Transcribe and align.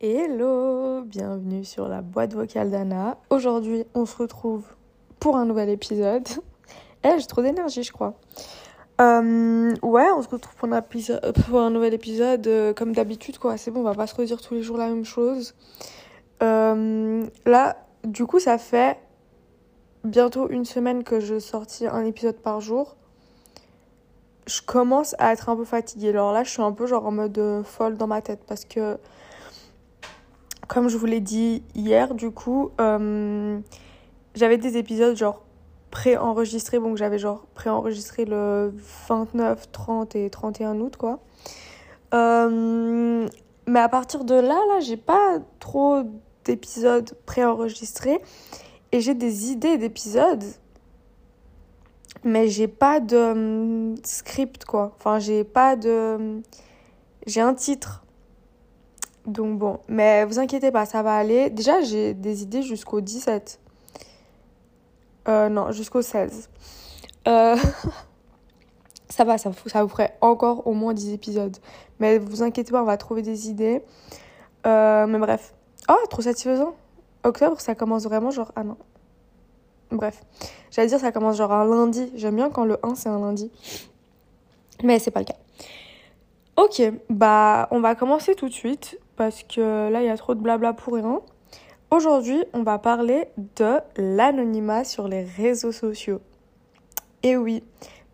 Hello, 0.00 1.02
bienvenue 1.02 1.64
sur 1.64 1.88
la 1.88 2.00
boîte 2.00 2.34
vocale 2.34 2.70
d'Anna. 2.70 3.18
Aujourd'hui, 3.30 3.84
on 3.94 4.06
se 4.06 4.16
retrouve 4.16 4.64
pour 5.18 5.36
un 5.36 5.44
nouvel 5.44 5.68
épisode. 5.68 6.26
Eh, 7.04 7.18
j'ai 7.18 7.26
trop 7.26 7.42
d'énergie, 7.42 7.82
je 7.82 7.90
crois. 7.90 8.14
Euh, 9.00 9.74
ouais, 9.82 10.06
on 10.16 10.22
se 10.22 10.28
retrouve 10.28 10.54
pour 10.54 11.60
un, 11.60 11.70
nouvel 11.70 11.94
épisode, 11.94 12.46
euh, 12.46 12.72
comme 12.72 12.92
d'habitude, 12.92 13.38
quoi. 13.38 13.56
C'est 13.56 13.72
bon, 13.72 13.80
on 13.80 13.82
va 13.82 13.94
pas 13.94 14.06
se 14.06 14.14
redire 14.14 14.40
tous 14.40 14.54
les 14.54 14.62
jours 14.62 14.76
la 14.76 14.86
même 14.86 15.04
chose. 15.04 15.56
Euh, 16.44 17.26
là, 17.44 17.76
du 18.04 18.24
coup, 18.24 18.38
ça 18.38 18.56
fait 18.56 19.00
bientôt 20.04 20.48
une 20.48 20.64
semaine 20.64 21.04
que 21.04 21.20
je 21.20 21.38
sortis 21.38 21.86
un 21.86 22.04
épisode 22.04 22.36
par 22.36 22.60
jour. 22.60 22.96
Je 24.46 24.60
commence 24.60 25.14
à 25.18 25.32
être 25.32 25.48
un 25.48 25.56
peu 25.56 25.64
fatiguée. 25.64 26.10
Alors 26.10 26.32
là, 26.32 26.44
je 26.44 26.50
suis 26.50 26.62
un 26.62 26.72
peu 26.72 26.86
genre 26.86 27.06
en 27.06 27.12
mode 27.12 27.62
folle 27.64 27.96
dans 27.96 28.08
ma 28.08 28.20
tête 28.20 28.40
parce 28.46 28.64
que, 28.64 28.98
comme 30.66 30.88
je 30.88 30.96
vous 30.96 31.06
l'ai 31.06 31.20
dit 31.20 31.62
hier, 31.74 32.14
du 32.14 32.30
coup, 32.30 32.72
j'avais 34.34 34.58
des 34.58 34.76
épisodes 34.76 35.16
genre 35.16 35.42
pré-enregistrés. 35.92 36.80
Bon, 36.80 36.96
j'avais 36.96 37.18
genre 37.18 37.46
pré-enregistré 37.54 38.24
le 38.24 38.74
29, 39.08 39.70
30 39.70 40.16
et 40.16 40.28
31 40.28 40.80
août, 40.80 40.96
quoi. 40.96 41.20
Euh, 42.14 43.28
mais 43.68 43.80
à 43.80 43.88
partir 43.88 44.24
de 44.24 44.34
là, 44.34 44.58
là, 44.68 44.80
j'ai 44.80 44.96
pas 44.96 45.38
trop 45.60 46.02
d'épisodes 46.44 47.14
pré-enregistrés. 47.26 48.20
Et 48.92 49.00
j'ai 49.00 49.14
des 49.14 49.50
idées 49.50 49.78
d'épisodes. 49.78 50.44
Mais 52.24 52.48
j'ai 52.48 52.68
pas 52.68 53.00
de 53.00 53.16
hum, 53.16 53.94
script, 54.04 54.64
quoi. 54.64 54.92
Enfin, 54.98 55.18
j'ai 55.18 55.44
pas 55.44 55.76
de. 55.76 56.16
Hum, 56.16 56.42
j'ai 57.26 57.40
un 57.40 57.54
titre. 57.54 58.04
Donc 59.26 59.58
bon, 59.58 59.78
mais 59.88 60.24
vous 60.24 60.40
inquiétez 60.40 60.72
pas, 60.72 60.84
ça 60.84 61.02
va 61.02 61.16
aller. 61.16 61.48
Déjà, 61.48 61.80
j'ai 61.80 62.12
des 62.12 62.42
idées 62.42 62.62
jusqu'au 62.62 63.00
17. 63.00 63.60
Euh, 65.28 65.48
non, 65.48 65.70
jusqu'au 65.70 66.02
16. 66.02 66.50
Euh, 67.28 67.56
ça 69.08 69.24
va, 69.24 69.38
ça, 69.38 69.50
vous 69.50 69.88
ferait 69.88 70.16
encore 70.20 70.66
au 70.66 70.72
moins 70.72 70.92
10 70.92 71.12
épisodes. 71.12 71.56
Mais 72.00 72.18
vous 72.18 72.42
inquiétez 72.42 72.72
pas, 72.72 72.82
on 72.82 72.86
va 72.86 72.96
trouver 72.96 73.22
des 73.22 73.48
idées. 73.48 73.82
Euh, 74.66 75.06
mais 75.06 75.18
bref. 75.18 75.54
Oh, 75.88 76.06
trop 76.10 76.22
satisfaisant. 76.22 76.74
Octobre, 77.24 77.60
ça 77.60 77.74
commence 77.74 78.04
vraiment 78.04 78.30
genre... 78.30 78.52
Ah 78.56 78.64
non. 78.64 78.76
Bref. 79.90 80.22
J'allais 80.70 80.88
dire 80.88 80.98
ça 80.98 81.12
commence 81.12 81.36
genre 81.36 81.52
un 81.52 81.64
lundi. 81.64 82.10
J'aime 82.14 82.36
bien 82.36 82.50
quand 82.50 82.64
le 82.64 82.78
1 82.82 82.94
c'est 82.94 83.08
un 83.08 83.20
lundi. 83.20 83.50
Mais 84.82 84.98
c'est 84.98 85.10
pas 85.10 85.20
le 85.20 85.26
cas. 85.26 85.36
Ok, 86.56 86.82
bah 87.10 87.68
on 87.70 87.80
va 87.80 87.94
commencer 87.94 88.34
tout 88.34 88.48
de 88.48 88.54
suite 88.54 88.98
parce 89.16 89.42
que 89.42 89.90
là 89.90 90.02
il 90.02 90.06
y 90.06 90.10
a 90.10 90.16
trop 90.16 90.34
de 90.34 90.40
blabla 90.40 90.72
pour 90.72 90.94
rien. 90.94 91.20
Aujourd'hui, 91.90 92.42
on 92.54 92.62
va 92.62 92.78
parler 92.78 93.28
de 93.56 93.78
l'anonymat 93.96 94.82
sur 94.82 95.08
les 95.08 95.24
réseaux 95.24 95.72
sociaux. 95.72 96.22
Et 97.22 97.36
oui, 97.36 97.62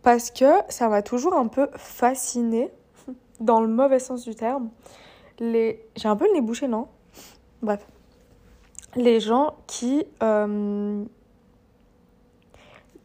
parce 0.03 0.33
que 0.33 0.47
ça 0.69 0.89
m'a 0.89 1.03
toujours 1.03 1.34
un 1.34 1.47
peu 1.47 1.69
fasciné, 1.77 2.72
dans 3.41 3.61
le 3.61 3.69
mauvais 3.69 4.00
sens 4.00 4.25
du 4.25 4.34
terme. 4.34 4.70
Les... 5.39 5.87
J'ai 5.95 6.09
un 6.09 6.17
peu 6.17 6.27
le 6.27 6.33
nez 6.33 6.41
bouché, 6.41 6.67
non? 6.67 6.89
Bref. 7.62 7.87
Les 8.97 9.20
gens 9.20 9.55
qui... 9.67 10.05
Euh, 10.22 11.05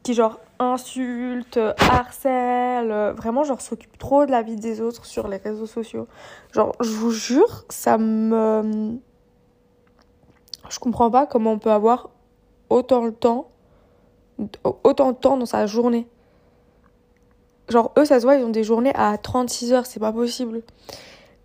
qui 0.03 0.13
genre 0.13 0.39
insultent, 0.59 1.59
harcèlent, 1.77 3.13
vraiment 3.15 3.45
genre 3.45 3.61
s'occupent 3.61 3.97
trop 3.97 4.25
de 4.25 4.31
la 4.31 4.41
vie 4.41 4.57
des 4.57 4.81
autres 4.81 5.05
sur 5.05 5.29
les 5.29 5.37
réseaux 5.37 5.65
sociaux. 5.65 6.07
Genre, 6.51 6.75
je 6.81 6.89
vous 6.89 7.11
jure, 7.11 7.63
ça 7.69 7.97
me 7.97 8.99
je 10.69 10.79
comprends 10.79 11.11
pas 11.11 11.25
comment 11.25 11.53
on 11.53 11.59
peut 11.59 11.71
avoir 11.71 12.09
autant 12.69 13.05
de 13.05 13.11
temps, 13.11 13.49
autant 14.83 15.11
de 15.11 15.17
temps 15.17 15.37
dans 15.37 15.45
sa 15.45 15.67
journée. 15.67 16.07
Genre, 17.69 17.91
eux, 17.97 18.05
ça 18.05 18.19
se 18.19 18.25
voit, 18.25 18.35
ils 18.35 18.43
ont 18.43 18.49
des 18.49 18.63
journées 18.63 18.93
à 18.95 19.17
36 19.17 19.73
heures, 19.73 19.85
c'est 19.85 19.99
pas 19.99 20.11
possible. 20.11 20.63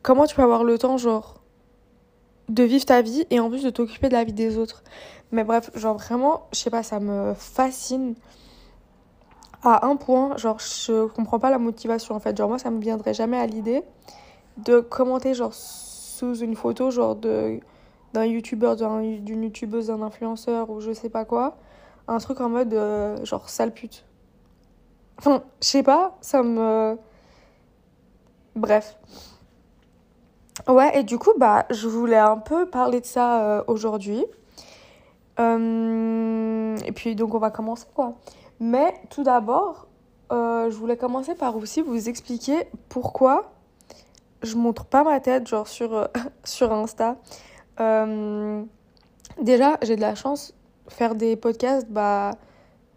Comment 0.03 0.27
tu 0.27 0.35
peux 0.35 0.43
avoir 0.43 0.65
le 0.65 0.79
temps, 0.79 0.97
genre, 0.97 1.35
de 2.49 2.63
vivre 2.63 2.85
ta 2.85 3.03
vie 3.03 3.27
et 3.31 3.41
en 3.41 3.49
plus 3.49 3.63
de 3.63 3.71
t'occuper 3.71 4.09
de 4.09 4.15
la 4.15 4.25
vie 4.25 4.33
des 4.33 4.59
autres 4.59 4.83
Mais 5.33 5.45
bref, 5.45 5.71
genre, 5.75 5.97
vraiment, 5.97 6.47
je 6.53 6.59
sais 6.59 6.71
pas, 6.71 6.83
ça 6.83 7.01
me 7.01 7.35
fascine 7.35 8.15
à 9.63 9.87
un 9.87 9.97
point. 9.97 10.37
Genre, 10.37 10.59
je 10.59 11.07
comprends 11.09 11.39
pas 11.39 11.51
la 11.51 11.59
motivation 11.59 12.15
en 12.15 12.21
fait. 12.21 12.37
Genre, 12.37 12.49
moi, 12.49 12.59
ça 12.59 12.71
me 12.71 12.81
viendrait 12.81 13.15
jamais 13.15 13.39
à 13.39 13.47
l'idée 13.47 13.83
de 14.59 14.81
commenter, 14.81 15.35
genre, 15.35 15.55
sous 15.55 16.37
une 16.37 16.57
photo, 16.57 16.91
genre, 16.91 17.17
de 17.17 17.61
d'un 18.15 18.25
youtubeur, 18.25 18.77
d'une 18.77 19.43
youtubeuse, 19.45 19.89
d'un 19.89 20.01
influenceur 20.03 20.71
ou 20.71 20.81
je 20.81 20.93
sais 20.93 21.11
pas 21.11 21.27
quoi. 21.27 21.59
Un 22.09 22.19
truc 22.19 22.41
en 22.41 22.49
mode 22.49 22.73
euh, 22.73 23.23
genre 23.25 23.49
sale 23.51 23.73
pute. 23.73 24.05
Enfin, 25.19 25.43
je 25.61 25.69
sais 25.69 25.83
pas, 25.83 26.17
ça 26.21 26.43
me. 26.43 26.97
Bref. 28.57 28.97
Ouais, 30.67 30.99
et 30.99 31.05
du 31.05 31.19
coup, 31.19 31.33
bah, 31.39 31.67
je 31.71 31.87
voulais 31.89 32.19
un 32.19 32.37
peu 32.37 32.67
parler 32.67 33.01
de 33.01 33.07
ça 33.07 33.43
euh, 33.43 33.63
aujourd'hui. 33.67 34.25
Euh, 35.39 36.77
et 36.85 36.93
puis, 36.93 37.15
donc, 37.15 37.35
on 37.35 37.39
va 37.39 37.51
commencer, 37.51 37.87
quoi. 37.95 38.15
Mais 38.61 38.95
tout 39.11 39.23
d'abord, 39.23 39.87
je 40.31 40.75
voulais 40.75 40.97
commencer 40.97 41.35
par 41.35 41.57
aussi 41.57 41.81
vous 41.81 42.09
expliquer 42.09 42.67
pourquoi 42.89 43.53
je 44.43 44.57
montre 44.57 44.85
pas 44.85 45.05
ma 45.05 45.21
tête, 45.21 45.47
genre, 45.47 45.69
sur, 45.69 46.09
sur 46.45 46.73
Insta. 46.73 47.17
Euh, 47.81 48.63
déjà, 49.41 49.79
j'ai 49.83 49.97
de 49.97 50.01
la 50.01 50.15
chance. 50.15 50.55
Faire 50.89 51.15
des 51.15 51.37
podcasts, 51.37 51.89
bah 51.89 52.33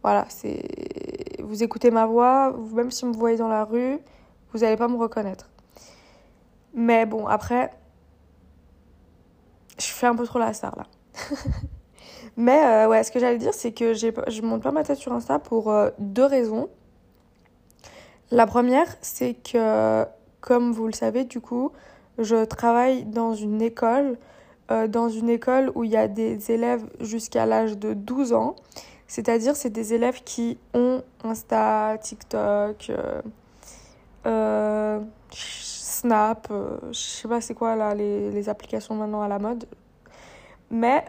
voilà, 0.02 0.26
c'est. 0.30 0.64
Vous 1.40 1.64
écoutez 1.64 1.92
ma 1.92 2.06
voix, 2.06 2.56
même 2.74 2.92
si 2.92 3.04
vous 3.04 3.12
me 3.12 3.18
voyez 3.18 3.38
dans 3.38 3.50
la 3.50 3.66
rue, 3.66 4.00
vous 4.54 4.60
n'allez 4.60 4.78
pas 4.78 4.88
me 4.88 4.96
reconnaître. 4.96 5.51
Mais 6.74 7.06
bon, 7.06 7.28
après, 7.28 7.72
je 9.80 9.88
fais 9.88 10.08
un 10.08 10.16
peu 10.16 10.26
trop 10.26 10.40
la 10.40 10.54
star 10.54 10.76
là. 10.78 10.86
Mais 12.38 12.64
euh, 12.64 12.88
ouais, 12.88 13.04
ce 13.04 13.12
que 13.12 13.20
j'allais 13.20 13.38
dire, 13.38 13.54
c'est 13.54 13.72
que 13.72 13.94
je 13.94 14.42
monte 14.42 14.64
pas 14.64 14.72
ma 14.72 14.84
tête 14.84 14.98
sur 14.98 15.12
Insta 15.12 15.40
pour 15.40 15.72
euh, 15.72 15.90
deux 16.00 16.26
raisons. 16.26 16.70
La 18.30 18.48
première, 18.48 18.88
c'est 19.02 19.34
que, 19.34 20.06
comme 20.40 20.72
vous 20.72 20.88
le 20.88 20.94
savez, 20.94 21.26
du 21.26 21.42
coup, 21.42 21.72
je 22.18 22.46
travaille 22.46 23.04
dans 23.04 23.34
une 23.34 23.62
école 23.62 24.18
euh, 24.72 24.88
dans 24.88 25.10
une 25.10 25.30
école 25.30 25.72
où 25.76 25.84
il 25.84 25.92
y 25.92 25.98
a 25.98 26.08
des 26.08 26.50
élèves 26.52 26.86
jusqu'à 27.02 27.46
l'âge 27.46 27.78
de 27.78 27.94
12 27.94 28.32
ans. 28.32 28.56
C'est-à-dire, 29.06 29.58
c'est 29.58 29.70
des 29.70 29.94
élèves 29.94 30.24
qui 30.24 30.58
ont 30.74 31.04
Insta, 31.26 31.98
TikTok, 32.02 32.90
euh, 36.06 36.08
euh, 36.08 36.36
Snap, 36.42 36.48
je 36.92 36.98
sais 37.00 37.28
pas 37.28 37.42
c'est 37.42 37.54
quoi 37.54 37.76
là, 37.76 37.94
les, 37.94 38.32
les, 38.32 38.50
applications 38.50 38.96
maintenant 38.96 39.22
à 39.22 39.28
la 39.28 39.40
mode. 39.40 39.66
Mais, 40.70 41.02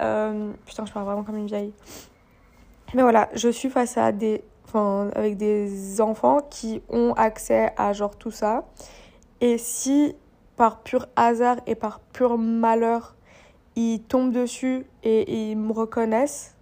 putain, 0.66 0.84
je 0.86 0.92
parle 0.92 1.06
vraiment 1.06 1.22
comme 1.22 1.36
une 1.36 1.46
vieille. 1.46 1.72
Mais 2.94 3.02
voilà, 3.02 3.28
je 3.34 3.48
suis 3.48 3.70
face 3.70 3.96
à 3.96 4.12
des. 4.12 4.42
Enfin, 4.64 5.10
avec 5.14 5.36
des 5.36 6.00
enfants 6.00 6.40
qui 6.48 6.82
ont 6.88 7.12
accès 7.14 7.72
à 7.76 7.92
genre 7.92 8.16
tout 8.16 8.30
ça. 8.30 8.64
Et 9.40 9.58
si, 9.58 10.14
par 10.56 10.80
pur 10.80 11.06
hasard 11.16 11.56
et 11.66 11.74
par 11.74 12.00
pur 12.00 12.38
malheur, 12.38 13.14
ils 13.76 14.00
tombent 14.02 14.32
dessus 14.32 14.86
et, 15.02 15.50
ils 15.50 15.56
me 15.56 15.72
reconnaissent. 15.72 16.54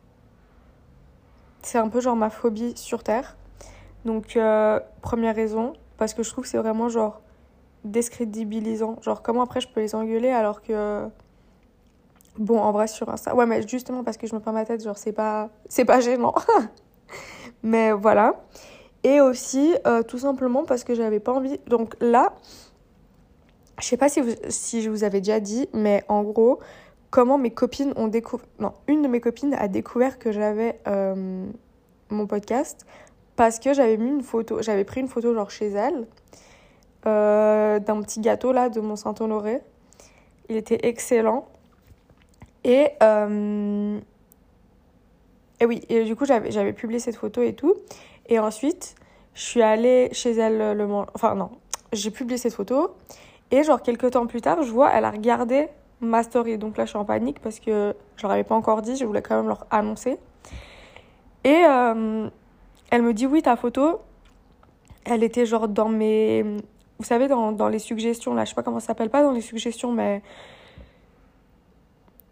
C'est 1.63 1.79
un 1.79 1.89
peu 1.89 2.01
genre 2.01 2.17
ma 2.17 2.31
phobie 2.31 2.77
sur 2.77 3.03
Terre. 3.03 3.37
Donc, 4.05 4.37
euh, 4.37 4.81
première 5.03 5.37
raison, 5.37 5.75
parce 5.99 6.15
que 6.15 6.23
je 6.23 6.31
trouve 6.31 6.45
que 6.45 6.51
c'est 6.51 6.59
vraiment 6.59 6.89
genre 6.89 7.21
décrédibilisant. 7.85 8.97
Genre, 9.03 9.23
comment 9.23 9.43
après 9.43 9.61
je 9.61 9.69
peux 9.69 9.81
les 9.81 9.95
engueuler 9.95 10.31
alors 10.31 10.63
que. 10.63 11.07
Bon, 12.39 12.59
en 12.61 12.73
vrai, 12.73 12.87
sur 12.87 13.09
Insta. 13.09 13.35
Ouais, 13.35 13.47
mais 13.47 13.67
justement 13.67 14.05
parce 14.05 14.17
que 14.17 14.27
je 14.27 14.35
me 14.35 14.41
prends 14.41 14.53
ma 14.53 14.65
tête, 14.65 14.83
genre, 14.83 14.97
c'est 14.97 15.13
pas, 15.13 15.51
c'est 15.69 15.85
pas 15.85 16.01
gênant. 16.01 16.35
mais 17.63 17.93
voilà. 17.93 18.41
Et 19.03 19.21
aussi, 19.21 19.75
euh, 19.87 20.03
tout 20.03 20.19
simplement 20.19 20.65
parce 20.65 20.85
que 20.85 20.95
j'avais 20.95 21.21
pas 21.21 21.33
envie. 21.33 21.59
Donc 21.67 21.97
là, 22.01 22.35
je 23.81 23.87
sais 23.87 23.97
pas 23.97 24.09
si, 24.09 24.21
vous, 24.21 24.33
si 24.49 24.83
je 24.83 24.91
vous 24.91 25.05
avais 25.05 25.21
déjà 25.21 25.41
dit, 25.41 25.69
mais 25.73 26.05
en 26.09 26.23
gros, 26.23 26.61
comment 27.11 27.39
mes 27.39 27.51
copines 27.51 27.93
ont 27.97 28.09
découvert... 28.09 28.47
Non, 28.59 28.73
une 28.89 29.03
de 29.03 29.09
mes 29.09 29.21
copines 29.21 29.55
a 29.55 29.69
découvert 29.69 30.19
que 30.19 30.33
j'avais 30.33 30.81
euh, 30.87 31.47
mon 32.11 32.27
podcast 32.27 32.87
parce 33.37 33.59
que 33.59 33.73
j'avais 33.73 33.97
mis 33.97 34.11
une 34.11 34.23
photo, 34.23 34.61
j'avais 34.61 34.85
pris 34.85 35.01
une 35.01 35.09
photo 35.09 35.35
genre 35.35 35.51
chez 35.51 35.71
elle 35.71 36.07
euh, 37.07 37.79
d'un 37.79 38.01
petit 38.03 38.21
gâteau 38.21 38.53
là 38.53 38.69
de 38.69 38.81
Mont 38.81 38.97
Saint-Honoré. 38.97 39.61
Il 40.49 40.57
était 40.57 40.81
excellent. 40.87 41.47
Et, 42.65 42.89
euh, 43.03 43.99
Et 45.61 45.67
oui, 45.67 45.83
et 45.89 46.05
du 46.05 46.17
coup, 46.17 46.25
j'avais, 46.27 46.73
publié 46.73 46.99
cette 47.01 47.17
photo 47.17 47.43
et 47.43 47.55
tout. 47.55 47.75
Et 48.29 48.39
ensuite, 48.39 48.95
je 49.35 49.43
suis 49.43 49.63
allée 49.63 50.09
chez 50.13 50.33
elle 50.33 50.77
le 50.77 50.85
Enfin, 51.15 51.35
non, 51.35 51.51
j'ai 51.93 52.11
publié 52.11 52.39
cette 52.39 52.55
photo. 52.55 52.95
Et 53.51 53.63
genre, 53.63 53.83
quelques 53.83 54.11
temps 54.13 54.27
plus 54.27 54.41
tard, 54.41 54.63
je 54.63 54.71
vois, 54.71 54.91
elle 54.93 55.05
a 55.05 55.11
regardé 55.11 55.69
ma 56.01 56.23
story. 56.23 56.59
Donc 56.59 56.77
là, 56.77 56.85
je 56.85 56.91
suis 56.91 56.99
en 56.99 57.05
panique 57.05 57.41
parce 57.41 57.61
que 57.61 57.95
je 58.17 58.23
leur 58.23 58.33
avais 58.33 58.45
pas 58.45 58.55
encore 58.55 58.83
dit. 58.83 58.97
Je 58.97 59.05
voulais 59.05 59.23
quand 59.23 59.37
même 59.37 59.49
leur 59.49 59.67
annoncer. 59.71 60.19
Et 61.45 61.65
euh, 61.67 62.29
elle 62.91 63.03
me 63.03 63.15
dit, 63.15 63.27
oui, 63.27 63.43
ta 63.43 63.57
photo, 63.57 64.01
elle 65.05 65.23
était 65.23 65.47
genre 65.47 65.69
dans 65.69 65.89
mes... 65.89 66.45
Vous 67.01 67.07
savez, 67.07 67.29
dans, 67.29 67.51
dans 67.51 67.69
les 67.69 67.79
suggestions, 67.79 68.35
là, 68.35 68.45
je 68.45 68.51
sais 68.51 68.55
pas 68.55 68.63
comment 68.63 68.79
ça 68.79 68.89
s'appelle, 68.89 69.09
pas 69.09 69.23
dans 69.23 69.33
les 69.33 69.41
suggestions, 69.41 69.91
mais 69.91 70.21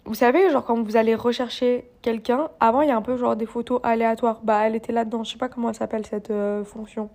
vous 0.05 0.13
savez, 0.13 0.51
genre 0.51 0.63
quand 0.63 0.83
vous 0.83 0.97
allez 0.99 1.15
rechercher 1.15 1.91
quelqu'un, 2.03 2.51
avant 2.61 2.83
il 2.83 2.89
y 2.89 2.91
a 2.91 2.97
un 2.97 3.01
peu 3.01 3.17
genre 3.17 3.35
des 3.35 3.47
photos 3.47 3.81
aléatoires. 3.83 4.41
Bah 4.43 4.67
elle 4.67 4.77
était 4.77 4.93
là-dedans, 4.93 5.25
je 5.25 5.33
sais 5.33 5.39
pas 5.39 5.49
comment 5.49 5.71
elle 5.71 5.75
s'appelle 5.75 6.05
cette 6.05 6.31
euh, 6.31 6.65
fonction. 6.65 7.09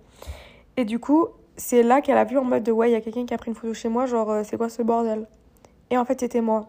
Et 0.76 0.84
du 0.84 0.98
coup, 0.98 1.28
c'est 1.56 1.84
là 1.84 2.00
qu'elle 2.00 2.18
a 2.18 2.24
vu 2.24 2.38
en 2.38 2.44
mode 2.44 2.64
de 2.64 2.72
ouais, 2.72 2.90
il 2.90 2.92
y 2.92 2.96
a 2.96 3.00
quelqu'un 3.00 3.24
qui 3.24 3.34
a 3.34 3.38
pris 3.38 3.50
une 3.50 3.56
photo 3.56 3.72
chez 3.72 3.88
moi, 3.88 4.06
genre 4.06 4.32
euh, 4.32 4.42
c'est 4.42 4.56
quoi 4.56 4.68
ce 4.68 4.82
bordel? 4.82 5.28
Et 5.90 5.96
en 5.96 6.04
fait, 6.04 6.18
c'était 6.18 6.40
moi. 6.40 6.66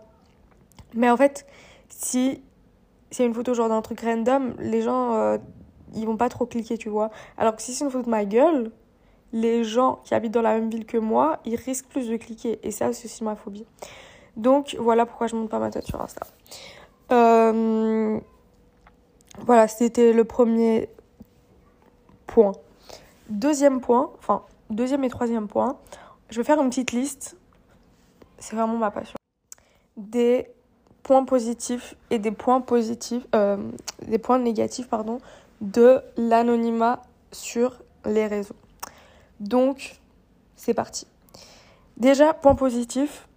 Mais 0.94 1.10
en 1.10 1.18
fait, 1.18 1.48
si 1.90 2.44
c'est 3.10 3.26
une 3.26 3.34
photo 3.34 3.56
genre 3.56 3.70
d'un 3.70 3.82
truc 3.82 4.02
random, 4.02 4.54
les 4.60 4.84
gens 4.84 5.16
euh, 5.16 5.40
ils 5.96 6.06
vont 6.06 6.18
pas 6.18 6.30
trop 6.30 6.46
cliquer, 6.46 6.78
tu 6.78 6.90
vois. 6.90 7.10
Alors 7.40 7.56
que 7.56 7.64
si 7.64 7.74
c'est 7.74 7.86
une 7.86 7.90
photo 7.90 8.06
de 8.06 8.12
ma 8.12 8.24
gueule, 8.26 8.70
les 9.36 9.66
gens 9.66 10.00
qui 10.06 10.16
habitent 10.16 10.32
dans 10.32 10.42
la 10.42 10.54
même 10.54 10.70
ville 10.70 10.86
que 10.86 10.98
moi, 10.98 11.40
ils 11.44 11.58
risquent 11.58 11.90
plus 11.90 12.08
de 12.08 12.16
cliquer. 12.16 12.58
Et 12.64 12.72
ça, 12.72 12.92
c'est 12.94 13.06
aussi 13.06 13.24
ma 13.24 13.36
phobie. 13.36 13.66
Donc 14.38 14.78
voilà 14.80 15.06
pourquoi 15.06 15.28
je 15.28 15.36
monte 15.36 15.50
pas 15.50 15.60
ma 15.60 15.70
tête 15.70 15.86
sur 15.86 16.02
Insta. 16.02 16.26
Euh, 17.12 18.18
voilà, 19.40 19.68
c'était 19.68 20.14
le 20.14 20.24
premier 20.24 20.90
point. 22.28 22.54
Deuxième 23.28 23.82
point, 23.82 24.10
enfin 24.20 24.44
deuxième 24.70 25.04
et 25.04 25.10
troisième 25.10 25.48
point, 25.48 25.78
je 26.30 26.38
vais 26.38 26.46
faire 26.46 26.62
une 26.62 26.70
petite 26.70 26.94
liste. 26.94 27.36
C'est 28.40 28.56
vraiment 28.56 28.78
ma 28.78 28.90
passion. 28.90 29.18
Des 29.98 30.48
points 31.04 31.26
positifs 31.26 31.96
et 32.10 32.20
des 32.20 32.32
points 32.32 32.64
euh, 33.36 33.58
des 34.08 34.18
points 34.18 34.40
négatifs 34.40 34.88
pardon, 34.88 35.18
de 35.60 36.02
l'anonymat 36.16 37.02
sur 37.34 37.82
les 38.06 38.28
réseaux. 38.28 38.56
Donc 39.40 40.00
c'est 40.56 40.74
parti. 40.74 41.08
Déjà 41.98 42.34
point 42.34 42.56
positif, 42.56 43.28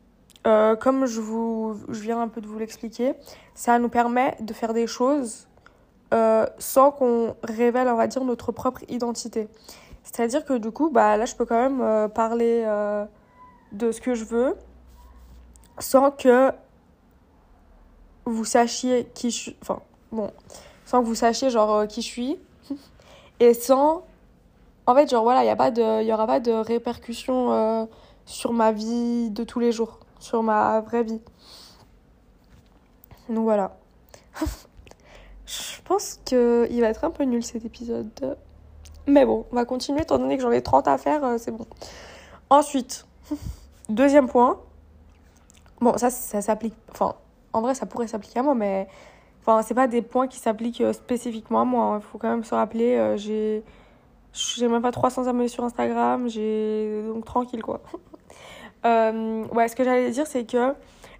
euh, 0.46 0.76
comme 0.76 1.06
je, 1.06 1.20
vous, 1.20 1.78
je 1.88 2.00
viens 2.00 2.20
un 2.20 2.28
peu 2.28 2.40
de 2.40 2.46
vous 2.46 2.58
l'expliquer, 2.58 3.14
ça 3.54 3.78
nous 3.78 3.88
permet 3.88 4.36
de 4.40 4.52
faire 4.52 4.72
des 4.72 4.86
choses 4.86 5.46
euh, 6.14 6.46
sans 6.58 6.90
qu'on 6.90 7.36
révèle, 7.42 7.88
on 7.88 7.96
va 7.96 8.06
dire, 8.06 8.24
notre 8.24 8.50
propre 8.50 8.82
identité. 8.88 9.48
C'est-à-dire 10.02 10.44
que 10.44 10.54
du 10.54 10.70
coup, 10.70 10.90
bah, 10.90 11.16
là, 11.16 11.26
je 11.26 11.34
peux 11.34 11.44
quand 11.44 11.60
même 11.60 11.80
euh, 11.80 12.08
parler 12.08 12.64
de 13.72 13.92
ce 13.92 14.00
que 14.00 14.14
je 14.14 14.24
veux 14.24 14.56
sans 15.78 16.10
que 16.10 16.50
vous 18.24 18.44
sachiez 18.44 19.08
qui 19.14 19.30
je 19.30 19.36
suis. 19.36 19.56
Enfin, 19.62 19.80
bon, 20.10 20.32
sans 20.84 21.00
que 21.00 21.06
vous 21.06 21.14
sachiez, 21.14 21.50
genre, 21.50 21.86
qui 21.86 22.02
je 22.02 22.06
suis. 22.06 22.38
Et 23.40 23.54
sans. 23.54 24.04
En 24.88 24.94
fait, 24.94 25.08
genre, 25.08 25.22
voilà, 25.22 25.44
il 25.44 26.04
n'y 26.04 26.12
aura 26.12 26.26
pas 26.26 26.40
de 26.40 26.50
répercussions 26.50 27.88
sur 28.24 28.52
ma 28.52 28.72
vie 28.72 29.30
de 29.30 29.44
tous 29.44 29.60
les 29.60 29.70
jours 29.70 30.00
sur 30.18 30.42
ma 30.42 30.80
vraie 30.80 31.04
vie. 31.04 31.20
Donc 33.28 33.44
voilà. 33.44 33.76
Je 35.46 35.80
pense 35.84 36.20
qu'il 36.24 36.80
va 36.80 36.88
être 36.88 37.04
un 37.04 37.10
peu 37.10 37.24
nul 37.24 37.42
cet 37.42 37.64
épisode. 37.64 38.36
Mais 39.06 39.24
bon, 39.24 39.46
on 39.50 39.56
va 39.56 39.64
continuer 39.64 40.02
étant 40.02 40.18
donné 40.18 40.36
que 40.36 40.42
j'en 40.42 40.50
ai 40.50 40.62
30 40.62 40.86
à 40.88 40.98
faire, 40.98 41.24
euh, 41.24 41.38
c'est 41.38 41.50
bon. 41.50 41.66
Ensuite, 42.50 43.06
deuxième 43.88 44.28
point. 44.28 44.60
Bon, 45.80 45.96
ça, 45.96 46.10
ça 46.10 46.42
s'applique. 46.42 46.74
Enfin, 46.90 47.14
en 47.54 47.62
vrai, 47.62 47.74
ça 47.74 47.86
pourrait 47.86 48.08
s'appliquer 48.08 48.40
à 48.40 48.42
moi, 48.42 48.54
mais. 48.54 48.88
Enfin, 49.40 49.62
c'est 49.62 49.74
pas 49.74 49.86
des 49.86 50.02
points 50.02 50.26
qui 50.28 50.38
s'appliquent 50.38 50.82
euh, 50.82 50.92
spécifiquement 50.92 51.62
à 51.62 51.64
moi. 51.64 51.92
Il 51.92 51.96
hein. 51.96 52.00
faut 52.00 52.18
quand 52.18 52.28
même 52.28 52.44
se 52.44 52.54
rappeler, 52.54 52.96
euh, 52.96 53.16
j'ai. 53.16 53.64
J'ai 54.32 54.68
même 54.68 54.82
pas 54.82 54.92
300 54.92 55.26
abonnés 55.26 55.48
sur 55.48 55.64
Instagram, 55.64 56.28
j'ai. 56.28 57.02
Donc 57.06 57.24
tranquille 57.24 57.62
quoi. 57.62 57.80
Euh, 58.86 59.44
ouais, 59.48 59.66
ce 59.66 59.74
que 59.74 59.82
j'allais 59.82 60.10
dire, 60.12 60.28
c'est 60.28 60.44
que 60.44 60.72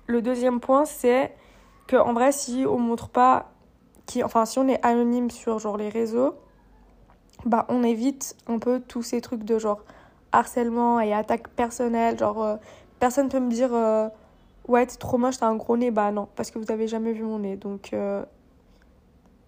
le 0.06 0.22
deuxième 0.22 0.60
point, 0.60 0.84
c'est 0.84 1.34
que 1.88 1.96
en 1.96 2.12
vrai, 2.12 2.30
si 2.30 2.64
on 2.68 2.78
montre 2.78 3.08
pas, 3.08 3.50
qui, 4.06 4.22
enfin, 4.22 4.44
si 4.44 4.60
on 4.60 4.68
est 4.68 4.78
anonyme 4.86 5.28
sur 5.28 5.58
genre 5.58 5.76
les 5.76 5.88
réseaux, 5.88 6.36
bah, 7.44 7.66
on 7.68 7.82
évite 7.82 8.36
un 8.46 8.60
peu 8.60 8.80
tous 8.80 9.02
ces 9.02 9.20
trucs 9.20 9.42
de 9.42 9.58
genre 9.58 9.82
harcèlement 10.30 11.00
et 11.00 11.12
attaque 11.12 11.48
personnelle. 11.48 12.16
Genre, 12.16 12.42
euh, 12.44 12.56
personne 13.00 13.28
peut 13.28 13.40
me 13.40 13.50
dire, 13.50 13.74
euh, 13.74 14.08
ouais, 14.68 14.86
t'es 14.86 14.96
trop 14.96 15.18
moche, 15.18 15.38
t'as 15.38 15.48
un 15.48 15.56
gros 15.56 15.76
nez. 15.76 15.90
Bah, 15.90 16.12
non, 16.12 16.28
parce 16.36 16.52
que 16.52 16.60
vous 16.60 16.70
avez 16.70 16.86
jamais 16.86 17.12
vu 17.12 17.24
mon 17.24 17.40
nez. 17.40 17.56
Donc, 17.56 17.92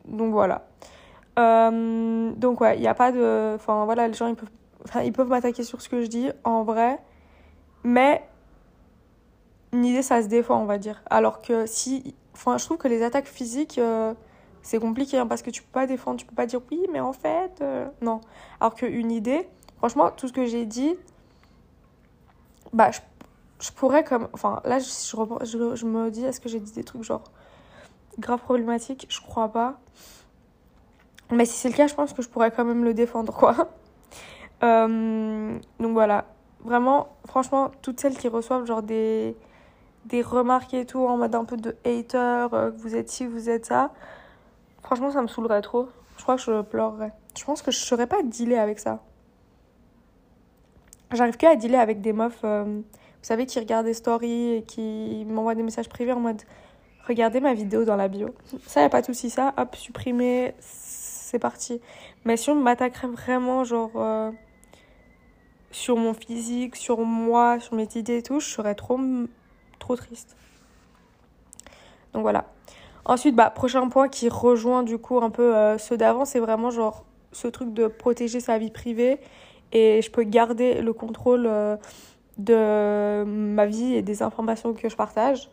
donc 0.05 0.33
voilà. 0.33 0.67
Donc, 2.37 2.61
ouais, 2.61 2.77
il 2.77 2.81
n'y 2.81 2.89
a 2.89 2.95
pas 2.95 3.13
de. 3.13 3.55
Enfin, 3.55 3.85
voilà, 3.85 4.09
les 4.09 4.15
gens, 4.15 4.27
ils 4.27 4.37
peuvent, 4.37 5.05
ils 5.05 5.13
peuvent 5.13 5.29
m'attaquer 5.29 5.63
sur 5.63 5.81
ce 5.81 5.89
que 5.89 6.03
je 6.03 6.07
dis. 6.07 6.31
En 6.45 6.63
vrai 6.63 6.99
mais 7.85 8.23
une 9.73 9.85
idée, 9.85 10.03
ça 10.03 10.23
se 10.23 10.29
défend, 10.29 10.61
on 10.61 10.67
va 10.67 10.79
dire. 10.79 11.03
Alors 11.11 11.43
que 11.43 11.67
si. 11.67 12.15
Enfin, 12.35 12.59
je 12.59 12.65
trouve 12.65 12.79
que 12.79 12.89
les 12.89 13.03
attaques 13.03 13.27
physiques, 13.27 13.79
euh, 13.79 14.15
c'est 14.63 14.79
compliqué 14.79 15.19
hein, 15.19 15.27
parce 15.27 15.43
que 15.43 15.51
tu 15.51 15.63
peux 15.63 15.73
pas 15.73 15.87
défendre, 15.87 16.19
tu 16.19 16.27
peux 16.27 16.35
pas 16.35 16.47
dire 16.47 16.61
oui, 16.71 16.87
mais 16.93 17.01
en 17.01 17.13
fait. 17.13 17.61
Euh, 17.61 17.87
non. 18.03 18.21
Alors 18.61 18.75
qu'une 18.75 19.13
idée, 19.13 19.49
franchement, 19.79 20.11
tout 20.11 20.29
ce 20.29 20.33
que 20.33 20.47
j'ai 20.47 20.67
dit, 20.67 20.95
bah, 22.73 22.91
je, 22.91 23.01
je, 23.61 23.73
pourrais 23.73 24.05
comme. 24.05 24.29
Enfin, 24.33 24.61
là, 24.65 24.79
je, 24.79 24.85
je, 25.45 25.77
je 25.77 25.87
me 25.87 26.11
dis, 26.11 26.25
est-ce 26.25 26.41
que 26.41 26.49
j'ai 26.49 26.61
dit 26.61 26.73
des 26.73 26.85
trucs 26.85 27.03
genre 27.03 27.25
grave 28.19 28.41
problématiques? 28.41 29.07
Je 29.09 29.21
crois 29.21 29.49
pas. 29.49 29.81
Mais 31.33 31.45
si 31.45 31.57
c'est 31.57 31.69
le 31.69 31.75
cas, 31.75 31.87
je 31.87 31.95
pense 31.95 32.13
que 32.13 32.23
je 32.23 32.29
pourrais 32.29 32.51
quand 32.51 32.65
même 32.65 32.85
le 32.85 32.95
défendre, 32.95 33.33
quoi. 33.33 33.55
Euh, 34.63 35.59
donc 35.79 35.95
voilà 35.95 36.27
vraiment, 36.65 37.09
franchement, 37.27 37.71
toutes 37.83 38.01
celles 38.01 38.17
qui 38.17 38.29
reçoivent 38.29 38.67
genre 38.67 38.83
des, 38.83 39.37
des 40.07 40.23
remarques 40.23 40.75
et 40.75 40.87
tout 40.87 41.01
en 41.01 41.17
mode 41.17 41.35
un 41.35 41.45
peu 41.45 41.57
de 41.57 41.77
hater, 41.85 42.49
euh, 42.53 42.71
que 42.71 42.77
vous 42.77 42.97
êtes 42.97 43.11
ci, 43.11 43.27
vous 43.27 43.49
êtes 43.49 43.67
ça, 43.67 43.93
franchement, 44.83 45.11
ça 45.11 45.23
me 45.23 45.29
saoulerait 45.29 45.63
trop. 45.63 45.89
Je 46.17 46.23
crois 46.23 46.37
que 46.37 46.43
je 46.43 46.63
pleurerais. 46.63 47.13
Je 47.39 47.45
pense 47.45 47.63
que 47.63 47.71
je 47.71 47.79
saurais 47.79 48.07
pas 48.07 48.23
dealer 48.23 48.59
avec 48.59 48.79
ça. 48.79 49.01
J'arrive 51.13 51.37
que 51.37 51.47
à 51.47 51.57
dealer 51.57 51.81
avec 51.81 52.01
des 52.01 52.13
meufs, 52.13 52.41
euh, 52.45 52.65
vous 52.65 52.83
savez, 53.23 53.47
qui 53.47 53.59
regardent 53.59 53.87
des 53.87 53.95
stories 53.95 54.57
et 54.57 54.63
qui 54.63 55.25
m'envoient 55.29 55.55
des 55.55 55.63
messages 55.63 55.89
privés 55.89 56.13
en 56.13 56.21
mode 56.21 56.43
regardez 57.09 57.41
ma 57.41 57.55
vidéo 57.55 57.85
dans 57.85 57.97
la 57.97 58.09
bio. 58.09 58.29
Ça, 58.67 58.83
y 58.83 58.85
a 58.85 58.89
pas 58.89 59.01
de 59.01 59.07
souci, 59.07 59.31
ça, 59.31 59.53
hop, 59.57 59.75
supprimer, 59.75 60.55
c'est 61.31 61.39
parti. 61.39 61.81
Mais 62.25 62.37
si 62.37 62.51
on 62.51 62.57
m'attaquerait 62.57 63.09
vraiment, 63.09 63.65
genre. 63.65 63.93
Euh, 63.97 64.31
sur 65.73 65.97
mon 65.97 66.15
physique, 66.15 66.75
sur 66.75 66.99
moi, 67.05 67.61
sur 67.61 67.75
mes 67.75 67.89
idées 67.95 68.19
et 68.19 68.23
tout, 68.25 68.41
je 68.41 68.49
serais 68.49 68.75
trop, 68.75 68.99
trop 69.79 69.95
triste. 69.95 70.37
Donc 72.13 72.23
voilà. 72.23 72.47
Ensuite, 73.05 73.37
bah, 73.37 73.51
prochain 73.51 73.89
point 73.89 74.09
qui 74.09 74.29
rejoint 74.29 74.83
du 74.83 74.99
coup 74.99 75.21
un 75.23 75.31
peu 75.31 75.57
euh, 75.57 75.79
ceux 75.79 75.97
d'avant, 75.97 76.25
c'est 76.25 76.41
vraiment 76.41 76.71
genre 76.71 77.05
ce 77.31 77.47
truc 77.47 77.73
de 77.73 77.87
protéger 77.87 78.41
sa 78.41 78.59
vie 78.59 78.73
privée 78.73 79.21
et 79.71 80.03
je 80.03 80.11
peux 80.11 80.25
garder 80.25 80.83
le 80.83 80.93
contrôle 80.93 81.47
euh, 81.47 81.77
de 82.39 83.23
ma 83.25 83.67
vie 83.67 83.95
et 83.95 84.03
des 84.03 84.23
informations 84.25 84.75
que 84.75 84.89
je 84.89 84.97
partage. 84.97 85.49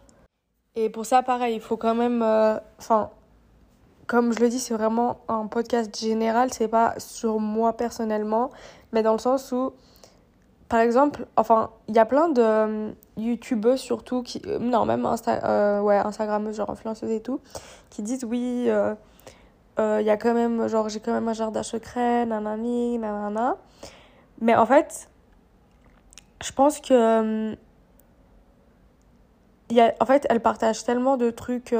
Et 0.75 0.89
pour 0.89 1.05
ça, 1.05 1.21
pareil, 1.21 1.53
il 1.53 1.61
faut 1.61 1.77
quand 1.77 1.93
même. 1.93 2.23
Enfin, 2.79 3.11
comme 4.07 4.33
je 4.33 4.39
le 4.39 4.49
dis, 4.49 4.59
c'est 4.59 4.73
vraiment 4.73 5.19
un 5.27 5.47
podcast 5.47 5.97
général, 5.99 6.51
c'est 6.53 6.69
pas 6.69 6.95
sur 6.97 7.39
moi 7.39 7.73
personnellement, 7.73 8.49
mais 8.93 9.03
dans 9.03 9.13
le 9.13 9.19
sens 9.19 9.51
où 9.51 9.73
par 10.69 10.81
exemple, 10.81 11.25
enfin, 11.37 11.71
il 11.87 11.95
y 11.95 11.99
a 11.99 12.05
plein 12.05 12.27
de 12.27 12.41
euh, 12.41 12.91
youtubeuses 13.15 13.79
surtout, 13.79 14.21
qui, 14.21 14.41
euh, 14.47 14.59
non, 14.59 14.85
même 14.85 15.05
Insta, 15.05 15.39
euh, 15.45 15.81
ouais, 15.81 15.95
Instagrammeuses, 15.95 16.57
genre 16.57 16.69
influenceuses 16.69 17.11
et 17.11 17.21
tout, 17.21 17.39
qui 17.89 18.01
disent 18.01 18.25
oui, 18.25 18.69
il 19.79 20.05
y 20.05 20.09
a 20.09 20.17
quand 20.17 20.33
même, 20.33 20.67
genre, 20.67 20.89
j'ai 20.89 20.99
quand 20.99 21.13
même 21.13 21.27
un 21.27 21.33
jardin 21.33 21.63
secret, 21.63 22.25
nanani, 22.25 22.97
nanana. 22.97 23.55
Mais 24.41 24.55
en 24.55 24.65
fait, 24.65 25.09
je 26.43 26.51
pense 26.51 26.79
que. 26.81 27.55
y 29.69 29.79
a, 29.79 29.93
en 30.01 30.05
fait, 30.05 30.25
elles 30.29 30.41
partagent 30.41 30.83
tellement 30.83 31.15
de 31.15 31.29
trucs 31.29 31.73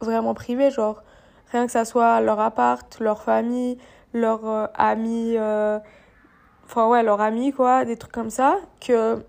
vraiment 0.00 0.34
privés, 0.34 0.70
genre, 0.70 1.02
rien 1.52 1.66
que 1.66 1.72
ça 1.72 1.84
soit 1.84 2.20
leur 2.20 2.40
appart, 2.40 2.98
leur 3.00 3.22
famille, 3.22 3.78
leurs 4.12 4.70
amis 4.74 5.36
enfin 6.70 6.88
ouais, 6.88 7.02
leur 7.02 7.20
ami, 7.20 7.52
quoi, 7.52 7.84
des 7.84 7.96
trucs 7.96 8.12
comme 8.12 8.30
ça, 8.30 8.58
que, 8.80 9.24